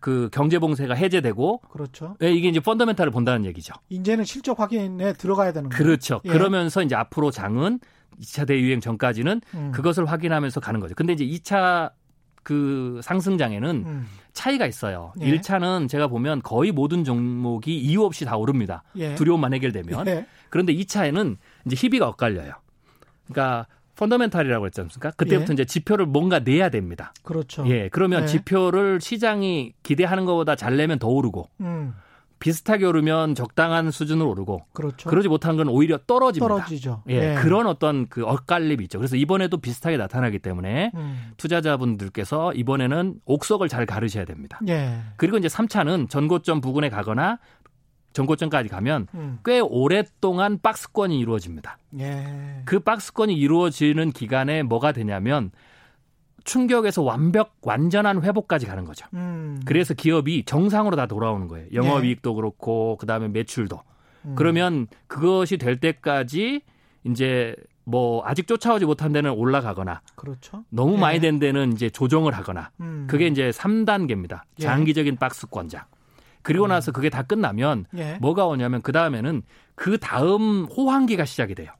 [0.00, 2.16] 그 경제 봉쇄가 해제되고 그렇죠.
[2.20, 3.74] 네, 이게 이제 펀더멘탈을 본다는 얘기죠.
[3.90, 5.82] 이제는 실적 확인에 들어가야 되는 거죠.
[5.82, 6.20] 그렇죠.
[6.24, 6.30] 예.
[6.30, 7.80] 그러면서 이제 앞으로 장은
[8.20, 9.72] 2차 대유행 전까지는 음.
[9.72, 10.94] 그것을 확인하면서 가는 거죠.
[10.94, 11.92] 근데 이제 2차
[12.42, 14.06] 그 상승장에는 음.
[14.32, 15.12] 차이가 있어요.
[15.20, 15.30] 예.
[15.30, 18.82] 1차는 제가 보면 거의 모든 종목이 이유 없이 다 오릅니다.
[18.96, 19.14] 예.
[19.14, 20.06] 두려움만 해결되면.
[20.06, 20.26] 예.
[20.48, 22.52] 그런데 2차에는 이제 희비가 엇갈려요.
[23.26, 23.66] 그러니까
[23.96, 25.10] 펀더멘탈이라고 했지 않습니까?
[25.12, 25.54] 그때부터 예.
[25.54, 27.12] 이제 지표를 뭔가 내야 됩니다.
[27.22, 27.68] 그렇죠.
[27.68, 27.90] 예.
[27.90, 28.26] 그러면 예.
[28.26, 31.94] 지표를 시장이 기대하는 것보다 잘 내면 더 오르고 음.
[32.40, 35.08] 비슷하게 오르면 적당한 수준으로 오르고 그렇죠.
[35.08, 36.48] 그러지 못한 건 오히려 떨어집니다.
[36.48, 37.02] 떨어지죠.
[37.10, 37.34] 예, 예.
[37.34, 38.98] 그런 어떤 그 엇갈림이 있죠.
[38.98, 41.32] 그래서 이번에도 비슷하게 나타나기 때문에 음.
[41.36, 44.58] 투자자분들께서 이번에는 옥석을 잘 가르셔야 됩니다.
[44.68, 45.00] 예.
[45.16, 47.38] 그리고 이제 3차는 전고점 부근에 가거나
[48.14, 49.38] 전고점까지 가면 음.
[49.44, 51.78] 꽤 오랫동안 박스권이 이루어집니다.
[52.00, 52.62] 예.
[52.64, 55.50] 그 박스권이 이루어지는 기간에 뭐가 되냐면
[56.44, 59.06] 충격에서 완벽 완전한 회복까지 가는 거죠.
[59.14, 59.60] 음.
[59.64, 61.66] 그래서 기업이 정상으로 다 돌아오는 거예요.
[61.72, 62.34] 영업이익도 네.
[62.34, 63.82] 그렇고 그다음에 매출도.
[64.26, 64.34] 음.
[64.36, 66.62] 그러면 그것이 될 때까지
[67.04, 70.64] 이제 뭐 아직 쫓아오지 못한 데는 올라가거나 그렇죠.
[70.68, 70.98] 너무 예.
[70.98, 73.06] 많이 된 데는 이제 조정을 하거나 음.
[73.08, 74.42] 그게 이제 3단계입니다.
[74.58, 74.62] 예.
[74.62, 75.84] 장기적인 박스권장.
[76.42, 76.68] 그리고 음.
[76.68, 78.16] 나서 그게 다 끝나면 예.
[78.20, 79.42] 뭐가 오냐면 그 다음에는
[79.74, 81.72] 그 다음 호황기가 시작이 돼요.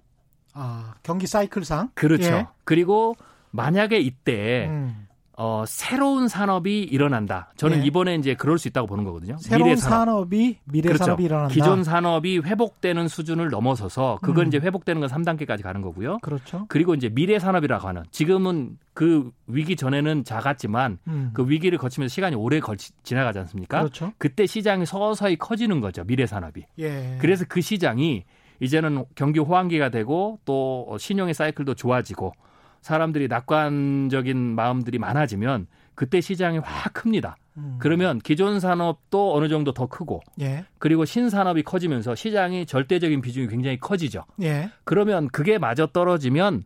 [0.52, 2.32] 아 경기 사이클상 그렇죠.
[2.32, 2.46] 예.
[2.64, 3.14] 그리고
[3.50, 5.06] 만약에 이때 음.
[5.42, 7.50] 어, 새로운 산업이 일어난다.
[7.56, 7.86] 저는 예.
[7.86, 9.38] 이번에 이제 그럴 수 있다고 보는 거거든요.
[9.38, 10.34] 새로운 미래 산업.
[10.34, 11.04] 이 미래 그렇죠.
[11.04, 11.54] 산업이 일어난다.
[11.54, 14.48] 기존 산업이 회복되는 수준을 넘어서서 그건 음.
[14.48, 16.18] 이제 회복되는 건 3단계까지 가는 거고요.
[16.18, 16.66] 그렇죠.
[16.68, 21.30] 그리고 이제 미래 산업이라고 하는 지금은 그 위기 전에는 작았지만 음.
[21.32, 23.78] 그 위기를 거치면서 시간이 오래 걸치, 지나가지 않습니까?
[23.78, 24.12] 그렇죠.
[24.18, 26.04] 그때 시장이 서서히 커지는 거죠.
[26.04, 26.66] 미래 산업이.
[26.80, 27.16] 예.
[27.18, 28.24] 그래서 그 시장이
[28.60, 32.34] 이제는 경기 호황기가 되고 또 신용의 사이클도 좋아지고
[32.80, 37.36] 사람들이 낙관적인 마음들이 많아지면 그때 시장이 확 큽니다.
[37.56, 37.76] 음.
[37.78, 40.64] 그러면 기존 산업도 어느 정도 더 크고 예.
[40.78, 44.24] 그리고 신산업이 커지면서 시장이 절대적인 비중이 굉장히 커지죠.
[44.42, 44.70] 예.
[44.84, 46.64] 그러면 그게 마저 떨어지면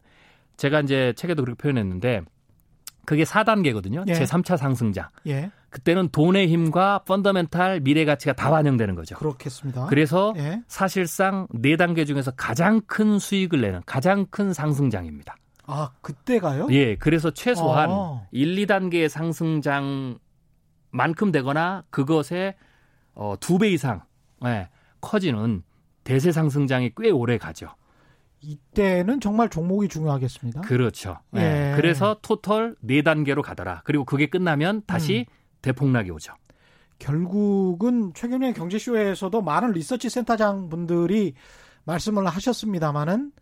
[0.57, 2.23] 제가 이제 책에도 그렇게 표현했는데
[3.07, 4.09] 그게 4단계거든요.
[4.09, 4.13] 예.
[4.13, 5.09] 제3차 상승장.
[5.27, 5.51] 예.
[5.71, 9.17] 그때는 돈의 힘과 펀더멘탈 미래 가치가 다 반영되는 거죠.
[9.17, 9.87] 그렇겠습니다.
[9.87, 10.63] 그래서 예.
[10.69, 15.35] 사실상 4단계 중에서 가장 큰 수익을 내는 가장 큰 상승장입니다.
[15.67, 16.69] 아, 그때가요?
[16.71, 18.27] 예, 그래서 최소한 아.
[18.33, 20.21] 1, 2단계의 상승장만큼
[21.33, 22.55] 되거나 그것의
[23.15, 24.03] 어, 두배 이상
[24.45, 24.69] 예,
[25.01, 25.63] 커지는
[26.03, 27.69] 대세 상승장이 꽤 오래 가죠.
[28.41, 30.61] 이때는 정말 종목이 중요하겠습니다.
[30.63, 31.19] 그렇죠.
[31.37, 31.41] 예.
[31.41, 31.77] 예.
[31.77, 33.83] 그래서 토털 4단계로 가더라.
[33.85, 35.33] 그리고 그게 끝나면 다시 음.
[35.63, 36.35] 대폭락이 오죠.
[36.99, 41.35] 결국은 최근에 경제쇼에서도 많은 리서치 센터장 분들이
[41.85, 43.33] 말씀을 하셨습니다마는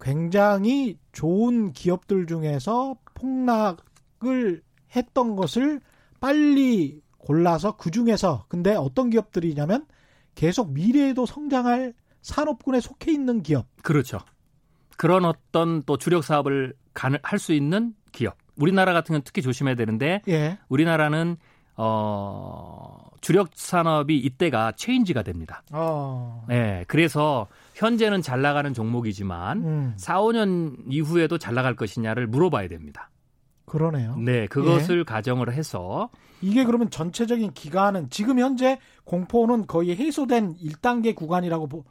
[0.00, 4.62] 굉장히 좋은 기업들 중에서 폭락을
[4.96, 5.80] 했던 것을
[6.20, 9.86] 빨리 골라서 그 중에서 근데 어떤 기업들이냐면
[10.34, 13.66] 계속 미래에도 성장할 산업군에 속해 있는 기업.
[13.82, 14.18] 그렇죠.
[14.96, 18.36] 그런 어떤 또 주력 사업을 할 수 있는 기업.
[18.56, 20.58] 우리나라 같은 경우는 특히 조심해야 되는데 예.
[20.68, 21.36] 우리나라는
[21.76, 25.62] 어 주력 산업이 이때가 체인지가 됩니다.
[25.70, 26.44] 어.
[26.48, 29.92] 네, 그래서 현재는 잘 나가는 종목이지만 음.
[29.96, 33.08] 4, 5년 이후에도 잘 나갈 것이냐를 물어봐야 됩니다.
[33.66, 34.16] 그러네요.
[34.16, 35.02] 네, 그것을 예.
[35.04, 36.10] 가정을 해서
[36.42, 41.84] 이게 그러면 전체적인 기간은 지금 현재 공포는 거의 해소된 1단계 구간이라고 보,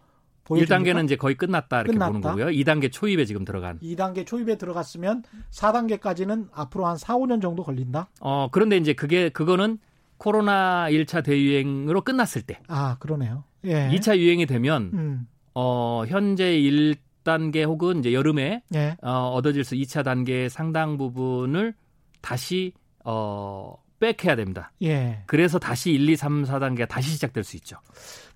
[0.44, 0.76] 보여집니까?
[0.78, 2.12] 1단계는 이제 거의 끝났다 이렇게 끝났다.
[2.12, 2.46] 보는 거고요.
[2.48, 3.80] 2단계 초입에 지금 들어간.
[3.80, 8.10] 2단계 초입에 들어갔으면 4단계까지는 앞으로 한 4, 5년 정도 걸린다?
[8.20, 9.78] 어, 그런데 이제 그게 그거는
[10.20, 12.60] 코로나 1차 대유행으로 끝났을 때.
[12.68, 13.46] 아, 그러네요.
[13.64, 13.90] 예.
[13.90, 15.28] 2차 유행이 되면 음.
[15.56, 18.98] 어, 현재 1단계 혹은 이제 여름에 예.
[19.02, 21.74] 어, 얻어질 수 2차 단계의 상당 부분을
[22.22, 24.72] 다시 어, 백해야 됩니다.
[24.84, 25.24] 예.
[25.26, 27.78] 그래서 다시 1, 2, 3, 4단계가 다시 시작될 수 있죠.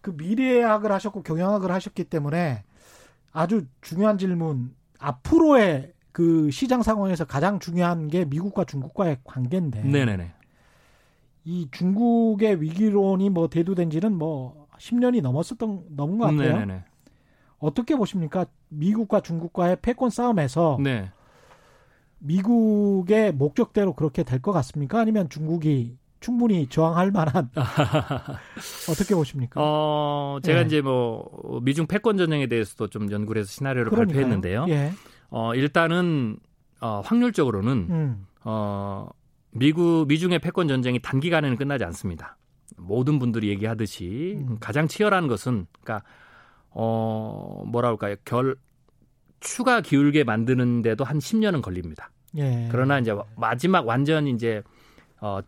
[0.02, 2.64] 그 미래학을 하셨고 경영학을 하셨기 때문에
[3.34, 4.74] 아주 중요한 질문.
[5.00, 9.84] 앞으로의 그 시장 상황에서 가장 중요한 게 미국과 중국과의 관계인데.
[9.84, 10.32] 네네네.
[11.46, 16.54] 이 중국의 위기론이 뭐 대두된 지는 뭐 10년이 넘었었던 넘은 것 같아요.
[16.54, 16.84] 네네네.
[17.60, 18.46] 어떻게 보십니까?
[18.70, 21.12] 미국과 중국과의 패권 싸움에서 네.
[22.20, 25.00] 미국의 목적대로 그렇게 될 것 같습니까?
[25.00, 27.50] 아니면 중국이 충분히 저항할 만한
[28.90, 29.60] 어떻게 보십니까?
[29.62, 30.64] 어, 제가 예.
[30.66, 34.14] 이제 뭐 미중 패권 전쟁에 대해서도 좀 연구를 해서 시나리오를 그러니까요.
[34.16, 34.66] 발표했는데요.
[34.70, 34.92] 예.
[35.30, 36.38] 어, 일단은
[36.80, 38.28] 어, 확률적으로는 음.
[38.46, 39.10] 어,
[39.54, 42.38] 미국 미중의 패권 전쟁이 단기간에는 끝나지 않습니다.
[42.78, 44.58] 모든 분들이 얘기하듯이 음.
[44.60, 46.06] 가장 치열한 것은 그러니까
[46.70, 48.16] 어 뭐라 할까요?
[48.26, 48.56] 결
[49.40, 52.10] 추가 기울게 만드는데도 한 10년은 걸립니다.
[52.38, 52.68] 예.
[52.72, 54.64] 그러나 이제 마지막 완전 이제
[55.20, 55.40] 어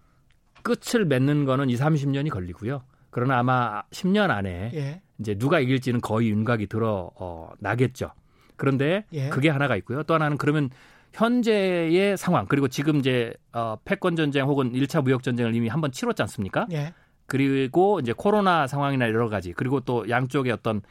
[0.61, 2.83] 끝을 맺는 거는 2, 30년이 걸리고요.
[3.09, 5.01] 그러나 아마 10년 안에 예.
[5.19, 8.11] 이제 누가 이길지는 거의 윤곽이 들어 어, 나겠죠.
[8.57, 9.29] 그런데 예.
[9.29, 10.03] 그게 하나가 있고요.
[10.03, 10.69] 또 하나는 그러면
[11.15, 16.21] 현재의 상황 그리고 지금 이제 어 패권 전쟁 혹은 1차 무역 전쟁을 이미 한번 치렀지
[16.23, 16.67] 않습니까?
[16.71, 16.93] 예.
[17.25, 20.81] 그리고 이제 코로나 상황이나 여러 가지 그리고 또 양쪽의 어떤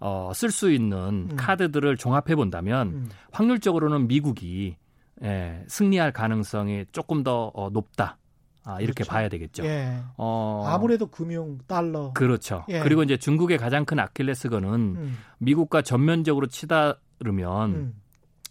[0.00, 1.36] 어, 쓸 수 있는 음.
[1.36, 3.08] 카드들을 종합해 본다면 음.
[3.32, 4.76] 확률적으로는 미국이
[5.22, 8.18] 예, 승리할 가능성이 조금 더 어, 높다.
[8.64, 9.10] 아, 이렇게 그렇죠.
[9.10, 9.64] 봐야 되겠죠.
[9.64, 9.96] 예.
[10.16, 12.12] 어, 아무래도 금융 달러.
[12.12, 12.64] 그렇죠.
[12.68, 12.80] 예.
[12.80, 15.18] 그리고 이제 중국의 가장 큰 아킬레스건은 음.
[15.38, 17.94] 미국과 전면적으로 치다르면 음.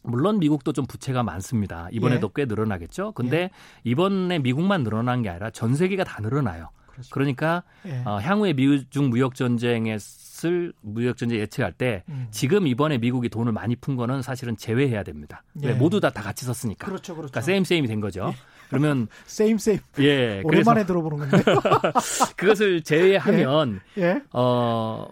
[0.08, 1.88] 물론 미국도 좀 부채가 많습니다.
[1.92, 2.32] 이번에도 예.
[2.36, 3.12] 꽤 늘어나겠죠.
[3.14, 3.50] 근데 예.
[3.84, 6.70] 이번에 미국만 늘어난 게 아니라 전 세계가 다 늘어나요.
[6.88, 7.10] 그렇죠.
[7.12, 8.02] 그러니까 예.
[8.06, 12.28] 어, 향후에 미중 무역 전쟁에 쓸 무역 전쟁 예측할 때 음.
[12.32, 15.44] 지금 이번에 미국이 돈을 많이 푼 거는 사실은 제외해야 됩니다.
[15.64, 15.74] 예.
[15.74, 16.86] 모두 다 다 같이 썼으니까.
[16.88, 17.32] 그렇죠, 그렇죠.
[17.32, 18.30] 그러니까 세임 세임이 된 거죠.
[18.34, 18.38] 예.
[18.70, 19.80] 그러면 세임 세임.
[20.00, 20.42] 예.
[20.44, 21.44] 오랜만에 들어보는 건데.
[22.38, 24.02] 그것을 제외하면 예.
[24.04, 24.22] 예.
[24.32, 25.08] 어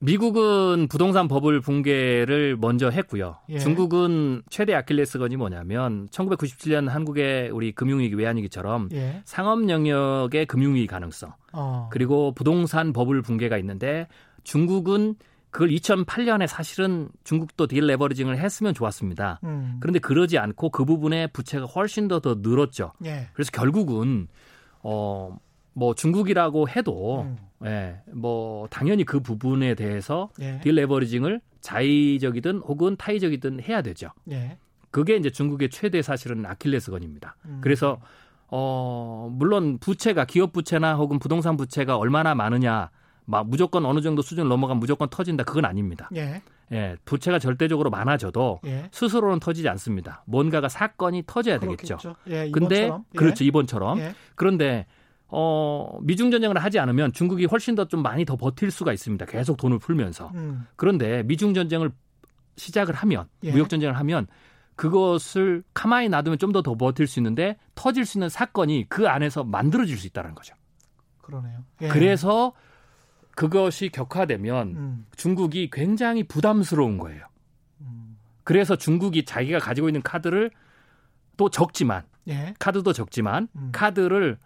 [0.00, 3.36] 미국은 부동산 버블 붕괴를 먼저 했고요.
[3.48, 3.58] 예.
[3.58, 9.22] 중국은 최대 아킬레스건이 뭐냐면 1997년 한국의 우리 금융위기 외환위기처럼 예.
[9.24, 11.88] 상업 영역의 금융위기 가능성 어.
[11.90, 14.06] 그리고 부동산 버블 붕괴가 있는데
[14.44, 15.16] 중국은
[15.50, 19.40] 그걸 2008년에 사실은 중국도 딜레버리징을 했으면 좋았습니다.
[19.44, 19.78] 음.
[19.80, 22.92] 그런데 그러지 않고 그 부분에 부채가 훨씬 더 더 늘었죠.
[23.04, 23.28] 예.
[23.32, 24.28] 그래서 결국은
[24.82, 25.38] 어
[25.78, 27.38] 뭐 중국이라고 해도 음.
[27.64, 30.60] 예, 뭐 당연히 그 부분에 대해서 예.
[30.62, 34.10] 딜레버리징을 자의적이든 혹은 타의적이든 해야 되죠.
[34.30, 34.58] 예.
[34.90, 37.36] 그게 이제 중국의 최대 사실은 아킬레스건입니다.
[37.46, 37.58] 음.
[37.60, 38.00] 그래서
[38.48, 42.90] 어 물론 부채가 기업 부채나 혹은 부동산 부채가 얼마나 많으냐
[43.26, 46.08] 막 무조건 어느 정도 수준을 넘어가면 무조건 터진다 그건 아닙니다.
[46.16, 46.40] 예.
[46.72, 48.88] 예, 부채가 절대적으로 많아져도 예.
[48.92, 50.22] 스스로는 터지지 않습니다.
[50.26, 51.96] 뭔가가 사건이 터져야 그렇겠죠.
[51.96, 52.16] 되겠죠.
[52.28, 53.18] 예, 근데 예.
[53.18, 54.14] 그렇죠 이번처럼 예.
[54.34, 54.86] 그런데
[55.28, 59.26] 어, 미중 전쟁을 하지 않으면 중국이 훨씬 더 좀 많이 더 버틸 수가 있습니다.
[59.26, 60.30] 계속 돈을 풀면서.
[60.34, 60.66] 음.
[60.76, 61.90] 그런데 미중 전쟁을
[62.56, 63.52] 시작을 하면 예.
[63.52, 64.26] 무역 전쟁을 하면
[64.76, 69.44] 그것을 가만히 놔두면 좀 더 더 버틸 수 있는데 터질 수 있는 사건이 그 안에서
[69.44, 70.54] 만들어질 수 있다는 거죠.
[71.20, 71.58] 그러네요.
[71.82, 71.88] 예.
[71.88, 72.52] 그래서
[73.34, 75.06] 그것이 격화되면 음.
[75.16, 77.24] 중국이 굉장히 부담스러운 거예요.
[77.82, 78.16] 음.
[78.44, 80.50] 그래서 중국이 자기가 가지고 있는 카드를
[81.36, 82.54] 또 적지만 예.
[82.58, 83.70] 카드도 적지만 음.
[83.72, 84.38] 카드를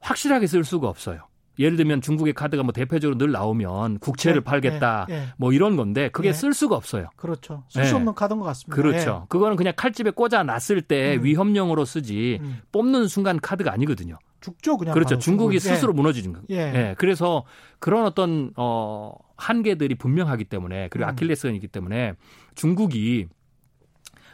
[0.00, 1.30] 확실하게 쓸 수가 없어요.
[1.58, 5.26] 예를 들면 중국의 카드가 뭐 대표적으로 늘 나오면 국채를 네, 팔겠다 네, 네.
[5.36, 6.32] 뭐 이런 건데 그게 네.
[6.32, 7.10] 쓸 수가 없어요.
[7.16, 7.64] 그렇죠.
[7.68, 7.96] 쓸수 네.
[7.96, 8.74] 없는 카드인 것 같습니다.
[8.74, 9.20] 그렇죠.
[9.24, 9.26] 예.
[9.28, 11.24] 그거는 그냥 칼집에 꽂아 놨을 때 음.
[11.24, 12.60] 위험용으로 쓰지 음.
[12.72, 14.18] 뽑는 순간 카드가 아니거든요.
[14.40, 14.94] 죽죠 그냥.
[14.94, 15.18] 그렇죠.
[15.18, 15.60] 중국이.
[15.60, 15.96] 스스로 예.
[15.96, 16.40] 무너지는 거.
[16.48, 16.56] 예.
[16.56, 16.94] 예.
[16.96, 17.44] 그래서
[17.78, 21.10] 그런 어떤 어 한계들이 분명하기 때문에 그리고 음.
[21.10, 22.14] 아킬레스건이기 때문에
[22.54, 23.26] 중국이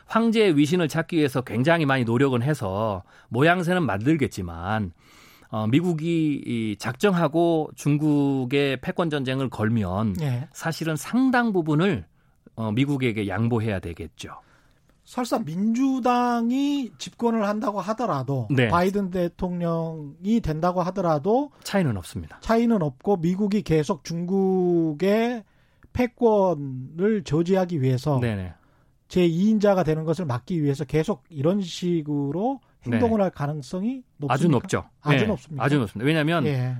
[0.06, 4.92] 황제의 위신을 찾기 위해서 굉장히 많이 노력은 해서 모양새는 만들겠지만
[5.48, 10.48] 어, 미국이 이 작정하고 중국의 패권 전쟁을 걸면 네.
[10.52, 12.04] 사실은 상당 부분을
[12.56, 14.30] 어, 미국에게 양보해야 되겠죠.
[15.04, 18.68] 설사 민주당이 집권을 한다고 하더라도 네.
[18.68, 22.40] 바이든 대통령이 된다고 하더라도 차이는 없습니다.
[22.40, 25.44] 차이는 없고 미국이 계속 중국의
[25.92, 28.52] 패권을 저지하기 위해서 네네.
[29.06, 32.60] 제 2인자가 되는 것을 막기 위해서 계속 이런 식으로
[32.92, 33.22] 행동을 네.
[33.24, 34.34] 할 가능성이 높습니까?
[34.34, 34.84] 아주 높죠.
[35.02, 35.26] 아주 네.
[35.26, 35.64] 높습니다.
[35.64, 36.06] 아주 높습니다.
[36.06, 36.76] 왜냐하면 예.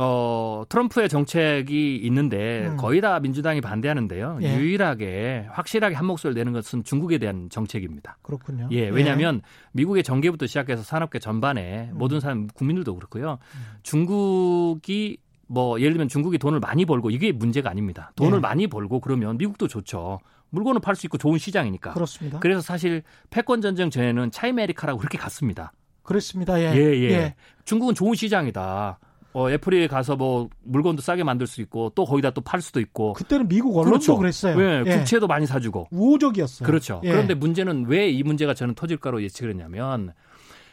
[0.00, 2.76] 어, 트럼프의 정책이 있는데 음.
[2.76, 4.38] 거의 다 민주당이 반대하는데요.
[4.42, 4.56] 예.
[4.56, 8.16] 유일하게 확실하게 한 목소리를 내는 것은 중국에 대한 정책입니다.
[8.22, 8.68] 그렇군요.
[8.70, 9.48] 예, 왜냐하면 예.
[9.72, 11.98] 미국의 정계부터 시작해서 산업계 전반에 음.
[11.98, 13.38] 모든 사람 국민들도 그렇고요.
[13.54, 13.60] 음.
[13.82, 18.12] 중국이 뭐 예를 들면 중국이 돈을 많이 벌고 이게 문제가 아닙니다.
[18.14, 18.40] 돈을 예.
[18.40, 20.20] 많이 벌고 그러면 미국도 좋죠.
[20.50, 21.92] 물건을 팔 수 있고 좋은 시장이니까.
[21.92, 22.38] 그렇습니다.
[22.40, 25.72] 그래서 사실 패권 전쟁 전에는 차이메리카라고 그렇게 갔습니다.
[26.02, 26.58] 그렇습니다.
[26.60, 26.72] 예.
[26.74, 27.10] 예, 예.
[27.10, 27.34] 예.
[27.64, 28.98] 중국은 좋은 시장이다.
[29.34, 33.12] 어, 애플에 가서 뭐 물건도 싸게 만들 수 있고 또 거기다 또 팔 수도 있고.
[33.12, 34.16] 그때는 미국 언론도 그렇죠.
[34.16, 34.96] 그랬어요 예, 예.
[34.98, 35.88] 국채도 많이 사주고.
[35.90, 36.66] 우호적이었어요.
[36.66, 37.02] 그렇죠.
[37.04, 37.10] 예.
[37.10, 40.14] 그런데 문제는 왜 이 문제가 저는 터질까로 예측을 했냐면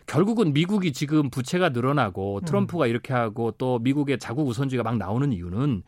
[0.07, 2.45] 결국은 미국이 지금 부채가 늘어나고 음.
[2.45, 2.89] 트럼프가 음.
[2.89, 5.83] 이렇게 하고 또 미국의 자국 우선주의가 막 나오는 이유는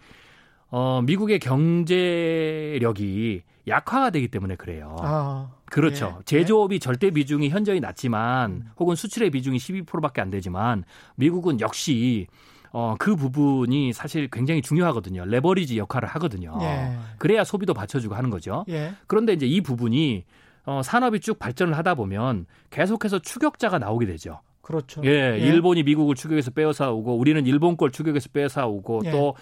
[0.70, 4.96] 어, 미국의 경제력이 약화가 되기 때문에 그래요.
[5.00, 6.18] 아, 그렇죠.
[6.20, 6.80] 예, 제조업이 예.
[6.80, 8.72] 절대 비중이 현저히 낮지만 음.
[8.78, 10.84] 혹은 수출의 비중이 12%밖에 안 되지만
[11.16, 12.28] 미국은 역시
[12.72, 15.26] 어, 그 부분이 사실 굉장히 중요하거든요.
[15.26, 16.58] 레버리지 역할을 하거든요.
[16.62, 16.98] 예.
[17.18, 18.66] 그래야 소비도 받쳐주고 하는 거죠.
[18.70, 18.94] 예.
[19.08, 20.26] 그런데 이제 이 부분이
[20.66, 24.42] 어, 산업이 쭉 발전을 하다 보면 계속해서 추격자가 나오게 되죠.
[24.62, 25.02] 그렇죠.
[25.06, 25.38] 예, 예.
[25.40, 29.12] 일본이 미국을 추격해서 빼앗아 오고 우리는 일본 걸 추격해서 빼앗아 오고 예.
[29.12, 29.36] 또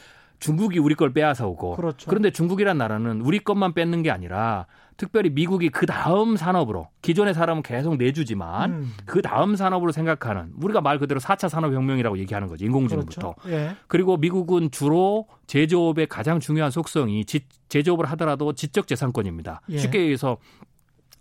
[0.45, 2.07] 중국이 우리 걸 빼앗아 오고 그렇죠.
[2.07, 7.63] 그런데 중국이란 나라는 우리 것만 뺏는 게 아니라 특별히 미국이 그 다음 산업으로 기존의 사람은
[7.63, 8.93] 계속 내주지만 음.
[9.05, 12.63] 그 다음 산업으로 생각하는 우리가 말 그대로 4차 산업혁명이라고 얘기하는 거죠.
[12.63, 13.33] 인공지능부터.
[13.33, 13.57] 그렇죠.
[13.57, 13.75] 예.
[13.87, 19.61] 그리고 미국은 주로 제조업의 가장 중요한 속성이 지, 제조업을 하더라도 지적 재산권입니다.
[19.69, 19.77] 예.
[19.79, 20.37] 쉽게 얘기해서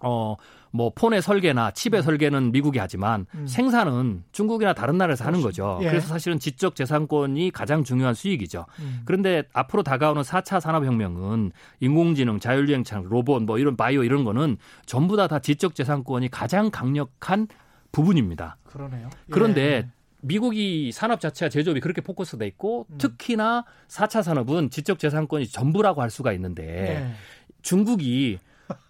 [0.01, 0.37] 어,
[0.75, 2.03] 뭐 폰의 설계나 칩의 음.
[2.03, 3.47] 설계는 미국이 하지만 음.
[3.47, 5.79] 생산은 중국이나 다른 나라에서 하는 거죠.
[5.83, 5.89] 예.
[5.89, 8.67] 그래서 사실은 지적 재산권이 가장 중요한 수익이죠.
[8.81, 9.03] 음.
[9.05, 15.39] 그런데 앞으로 다가오는 4차 산업혁명은 인공지능, 자율주행차, 로봇 뭐 이런 바이오 이런 거는 전부 다다
[15.39, 17.47] 지적 재산권이 가장 강력한
[17.93, 18.57] 부분입니다.
[18.65, 19.11] 그러네요.
[19.31, 19.89] 그런데 예.
[20.23, 22.99] 미국이 산업 자체가 제조업이 그렇게 포커스돼 있고 음.
[22.99, 27.15] 특히나 4차 산업은 지적 재산권이 전부라고 할 수가 있는데 네.
[27.63, 28.41] 중국이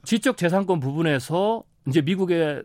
[0.05, 2.62] 지적 재산권 부분에서 이제 미국에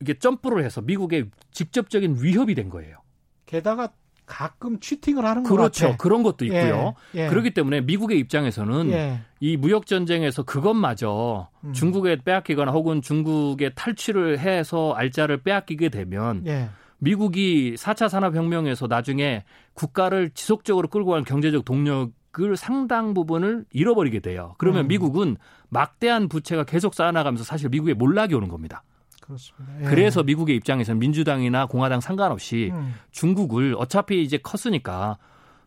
[0.00, 2.98] 이게 점프를 해서 미국의 직접적인 위협이 된 거예요.
[3.46, 3.92] 게다가
[4.26, 5.86] 가끔 취팅을 하는 거 그렇죠.
[5.86, 5.96] 같아.
[5.96, 6.94] 그런 것도 있고요.
[7.14, 7.28] 예, 예.
[7.28, 9.20] 그렇기 때문에 미국의 입장에서는 예.
[9.40, 11.72] 이 무역 전쟁에서 그것마저 음.
[11.72, 16.68] 중국에 빼앗기거나 혹은 중국에 탈취를 해서 알짜를 빼앗기게 되면 예.
[16.98, 22.10] 미국이 4차 산업혁명에서 나중에 국가를 지속적으로 끌고 가는 경제적 동력
[22.40, 24.54] 을 상당 부분을 잃어버리게 돼요.
[24.58, 24.88] 그러면 음.
[24.88, 25.36] 미국은
[25.70, 28.84] 막대한 부채가 계속 쌓아나가면서 사실 미국에 몰락이 오는 겁니다.
[29.20, 29.80] 그렇습니다.
[29.80, 29.84] 예.
[29.84, 32.94] 그래서 미국의 입장에서는 민주당이나 공화당 상관없이 음.
[33.10, 35.18] 중국을 어차피 이제 컸으니까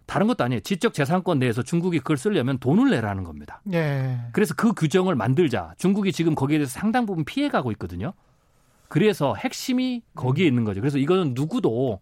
[0.05, 0.61] 다른 것도 아니에요.
[0.61, 3.61] 지적 재산권 내에서 중국이 그걸 쓰려면 돈을 내라는 겁니다.
[3.73, 4.19] 예.
[4.31, 5.73] 그래서 그 규정을 만들자.
[5.77, 8.13] 중국이 지금 거기에 대해서 상당 부분 피해가고 있거든요.
[8.87, 10.49] 그래서 핵심이 거기에 음.
[10.49, 10.81] 있는 거죠.
[10.81, 11.99] 그래서 이거는 누구도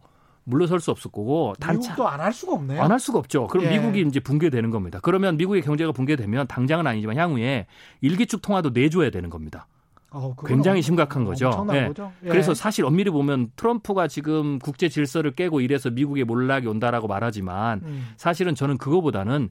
[0.49, 2.81] 물러설 수 없을 거고 단차 미국도 안 할 수가 없네요.
[2.81, 3.47] 안 할 수가 없죠.
[3.47, 3.77] 그럼 예.
[3.77, 4.99] 미국이 이제 붕괴되는 겁니다.
[5.01, 7.67] 그러면 미국의 경제가 붕괴되면 당장은 아니지만 향후에
[8.01, 9.67] 일기축 통화도 내줘야 되는 겁니다.
[10.11, 11.65] 어, 굉장히 심각한 거죠.
[11.69, 11.91] 네.
[12.23, 12.27] 예.
[12.29, 18.07] 그래서 사실 엄밀히 보면 트럼프가 지금 국제 질서를 깨고 이래서 미국에 몰락이 온다라고 말하지만 음.
[18.17, 19.49] 사실은 저는 그거보다는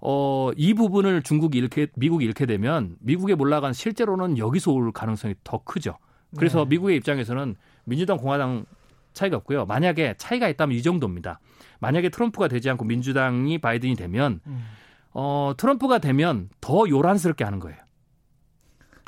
[0.00, 5.60] 어, 이 부분을 중국이 잃게 미국이 잃게 되면 미국에 몰락한 실제로는 여기서 올 가능성이 더
[5.64, 5.98] 크죠.
[6.36, 6.70] 그래서 네.
[6.70, 8.64] 미국의 입장에서는 민주당 공화당
[9.12, 9.66] 차이가 없고요.
[9.66, 11.40] 만약에 차이가 있다면 이 정도입니다.
[11.80, 14.64] 만약에 트럼프가 되지 않고 민주당이 바이든이 되면 음.
[15.12, 17.78] 어, 트럼프가 되면 더 요란스럽게 하는 거예요.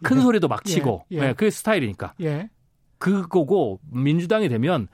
[0.02, 0.20] 큰 예.
[0.20, 1.16] 소리도 막 치고 예.
[1.16, 1.20] 예.
[1.20, 2.14] 네, 그게 스타일이니까.
[2.22, 2.50] 예.
[2.98, 4.88] 그거고 민주당이 되면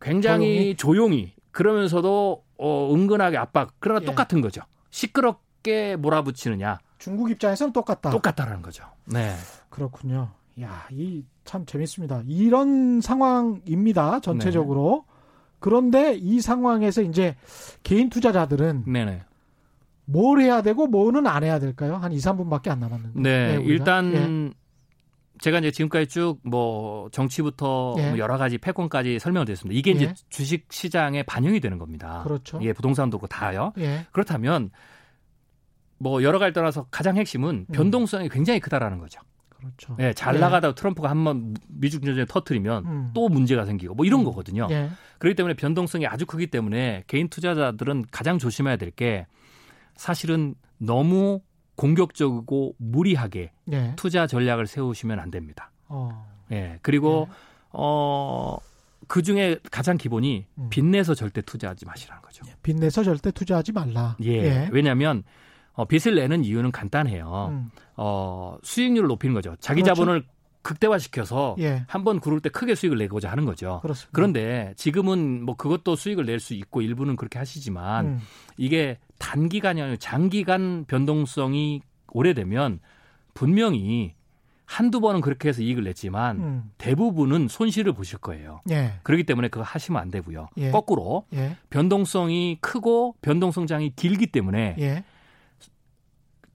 [0.00, 4.06] 굉장히 조용히, 조용히 그러면서도 어, 은근하게 압박 그러나 예.
[4.06, 4.62] 똑같은 거죠.
[4.90, 6.78] 시끄럽게 몰아붙이느냐.
[6.98, 8.10] 중국 입장에서는 똑같다.
[8.10, 8.84] 똑같다라는 거죠.
[9.04, 9.34] 네.
[9.70, 10.30] 그렇군요.
[10.60, 12.22] 야, 이 참 재밌습니다.
[12.26, 14.20] 이런 상황입니다.
[14.20, 15.06] 전체적으로.
[15.06, 15.14] 네.
[15.60, 17.36] 그런데 이 상황에서 이제
[17.82, 19.22] 개인 투자자들은 네네.
[20.04, 21.96] 뭘 해야 되고 뭐는 안 해야 될까요?
[21.96, 23.20] 한 2, 3분밖에 안 남았는데.
[23.20, 24.54] 네, 네 일단 예.
[25.38, 28.10] 제가 이제 지금까지 쭉 뭐 정치부터 예.
[28.10, 29.78] 뭐 여러 가지 패권까지 설명을 드렸습니다.
[29.78, 29.94] 이게 예.
[29.94, 32.20] 이제 주식 시장에 반영이 되는 겁니다.
[32.24, 32.60] 그렇죠.
[32.62, 33.72] 예, 부동산도 그렇고 다요.
[33.78, 34.04] 예.
[34.12, 34.70] 그렇다면
[35.96, 37.72] 뭐 여러 가지 떠나서 가장 핵심은 음.
[37.72, 39.22] 변동성이 굉장히 크다라는 거죠.
[39.58, 39.96] 그렇죠.
[39.98, 40.38] 예, 잘 예.
[40.38, 43.10] 나가다 트럼프가 한 번 미중 전쟁 터트리면 음.
[43.14, 44.24] 또 문제가 생기고 뭐 이런 음.
[44.24, 44.66] 거거든요.
[44.70, 44.88] 예.
[45.18, 49.26] 그렇기 때문에 변동성이 아주 크기 때문에 개인 투자자들은 가장 조심해야 될 게
[49.96, 51.40] 사실은 너무
[51.76, 53.92] 공격적이고 무리하게 예.
[53.96, 55.70] 투자 전략을 세우시면 안 됩니다.
[55.88, 56.26] 어.
[56.52, 56.78] 예.
[56.82, 57.34] 그리고 예.
[57.72, 58.56] 어.
[59.06, 60.68] 그 중에 가장 기본이 음.
[60.70, 62.44] 빚내서 절대 투자하지 마시라는 거죠.
[62.46, 62.54] 예.
[62.62, 64.16] 빚내서 절대 투자하지 말라.
[64.22, 64.32] 예.
[64.32, 64.68] 예.
[64.70, 65.22] 왜냐하면
[65.78, 67.48] 어, 빚을 내는 이유는 간단해요.
[67.52, 67.70] 음.
[67.96, 69.54] 어, 수익률을 높이는 거죠.
[69.60, 69.94] 자기 그렇죠.
[69.94, 70.24] 자본을
[70.62, 71.84] 극대화시켜서 예.
[71.86, 73.78] 한번 구를 때 크게 수익을 내고자 하는 거죠.
[73.82, 74.10] 그렇습니다.
[74.12, 78.20] 그런데 지금은 뭐 그것도 수익을 낼 수 있고 일부는 그렇게 하시지만 음.
[78.56, 81.80] 이게 단기간이 아니라 장기간 변동성이
[82.12, 82.80] 오래되면
[83.34, 84.14] 분명히
[84.64, 86.70] 한두 번은 그렇게 해서 이익을 냈지만 음.
[86.76, 88.60] 대부분은 손실을 보실 거예요.
[88.70, 88.94] 예.
[89.04, 90.48] 그렇기 때문에 그거 하시면 안 되고요.
[90.58, 90.70] 예.
[90.72, 91.56] 거꾸로 예.
[91.70, 95.04] 변동성이 크고 변동성장이 길기 때문에 예.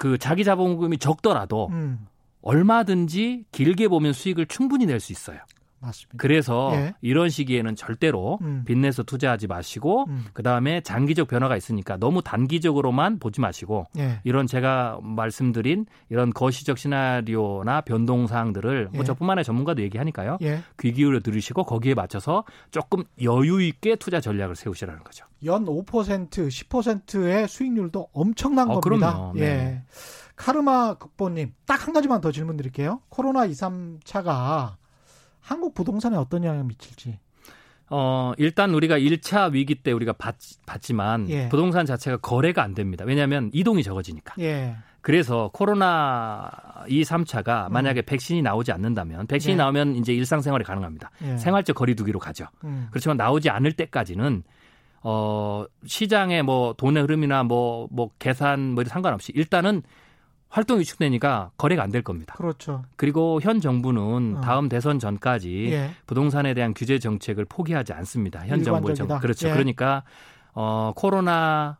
[0.03, 2.07] 그 자기 자본금이 적더라도 음.
[2.41, 5.39] 얼마든지 길게 보면 수익을 충분히 낼 수 있어요.
[5.83, 6.17] 맞습니다.
[6.17, 6.93] 그래서 예.
[7.01, 8.63] 이런 시기에는 절대로 음.
[8.65, 10.25] 빚내서 투자하지 마시고 음.
[10.33, 14.19] 그다음에 장기적 변화가 있으니까 너무 단기적으로만 보지 마시고 예.
[14.23, 18.97] 이런 제가 말씀드린 이런 거시적 시나리오나 변동 사항들을 뭐 예.
[18.97, 20.37] 뭐 저뿐만 아니라 전문가도 얘기하니까요.
[20.41, 20.63] 예.
[20.79, 25.25] 귀 기울여 들으시고 거기에 맞춰서 조금 여유 있게 투자 전략을 세우시라는 거죠.
[25.45, 29.13] 연 5% 10%의 수익률도 엄청난 어, 겁니다.
[29.13, 29.33] 그럼요.
[29.37, 29.41] 예.
[29.41, 29.83] 네.
[30.35, 33.01] 카르마 극보님 딱 한 가지만 더 질문 드릴게요.
[33.09, 34.75] 코로나 2, 3차가
[35.43, 37.19] 한국 부동산에 어떤 영향을 미칠지.
[37.89, 40.35] 어, 일단 우리가 1차 위기 때 우리가 봤,
[40.65, 41.49] 봤지만 예.
[41.49, 43.05] 부동산 자체가 거래가 안 됩니다.
[43.05, 44.35] 왜냐하면 이동이 적어지니까.
[44.39, 44.75] 예.
[45.01, 46.49] 그래서 코로나
[46.87, 47.73] 2, 3차가 음.
[47.73, 48.05] 만약에 음.
[48.05, 49.57] 백신이 나오지 않는다면 백신이 예.
[49.57, 51.11] 나오면 이제 일상생활이 가능합니다.
[51.25, 51.37] 예.
[51.37, 52.45] 생활적 거리두기로 가죠.
[52.63, 52.87] 음.
[52.89, 54.43] 그렇지만 나오지 않을 때까지는
[55.01, 59.83] 어, 시장의 뭐 돈의 흐름이나 뭐, 뭐 계산 뭐 상관없이 일단은
[60.53, 62.35] 활동이 위축되니까 거래가 안 될 겁니다.
[62.37, 62.83] 그렇죠.
[62.95, 64.41] 그리고 현 정부는 어.
[64.41, 65.91] 다음 대선 전까지 예.
[66.05, 68.45] 부동산에 대한 규제 정책을 포기하지 않습니다.
[68.47, 69.49] 현 정부의 정 그렇죠.
[69.49, 69.51] 예.
[69.53, 70.03] 그러니까
[70.53, 71.77] 어 코로나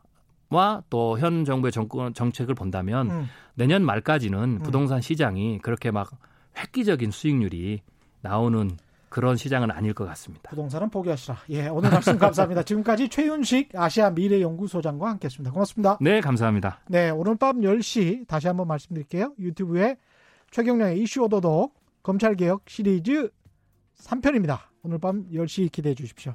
[0.49, 3.30] 와 또 현 정부의 정권 정책을 본다면 음.
[3.55, 4.59] 내년 말까지는 음.
[4.63, 6.09] 부동산 시장이 그렇게 막
[6.57, 7.82] 획기적인 수익률이
[8.21, 8.69] 나오는
[9.14, 10.49] 그런 시장은 아닐 것 같습니다.
[10.49, 11.38] 부동산은 포기하시라.
[11.51, 12.64] 예, 오늘 말씀 감사합니다.
[12.66, 15.53] 지금까지 최윤식 아시아 미래연구소장과 함께했습니다.
[15.53, 15.99] 고맙습니다.
[16.01, 16.80] 네, 감사합니다.
[16.89, 19.36] 네, 오늘 밤 10시 다시 한번 말씀드릴게요.
[19.38, 19.97] 유튜브에
[20.49, 23.30] 최경량의 이슈 오도독 검찰개혁 시리즈
[24.01, 24.57] 3편입니다.
[24.82, 26.34] 오늘 밤 10시 기대해 주십시오.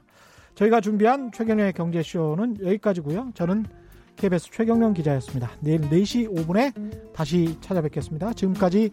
[0.54, 3.32] 저희가 준비한 최경련의 경제쇼는 여기까지고요.
[3.34, 3.66] 저는
[4.14, 5.50] KBS 최경련 기자였습니다.
[5.58, 8.34] 내일 4시 5분에 다시 찾아뵙겠습니다.
[8.34, 8.92] 지금까지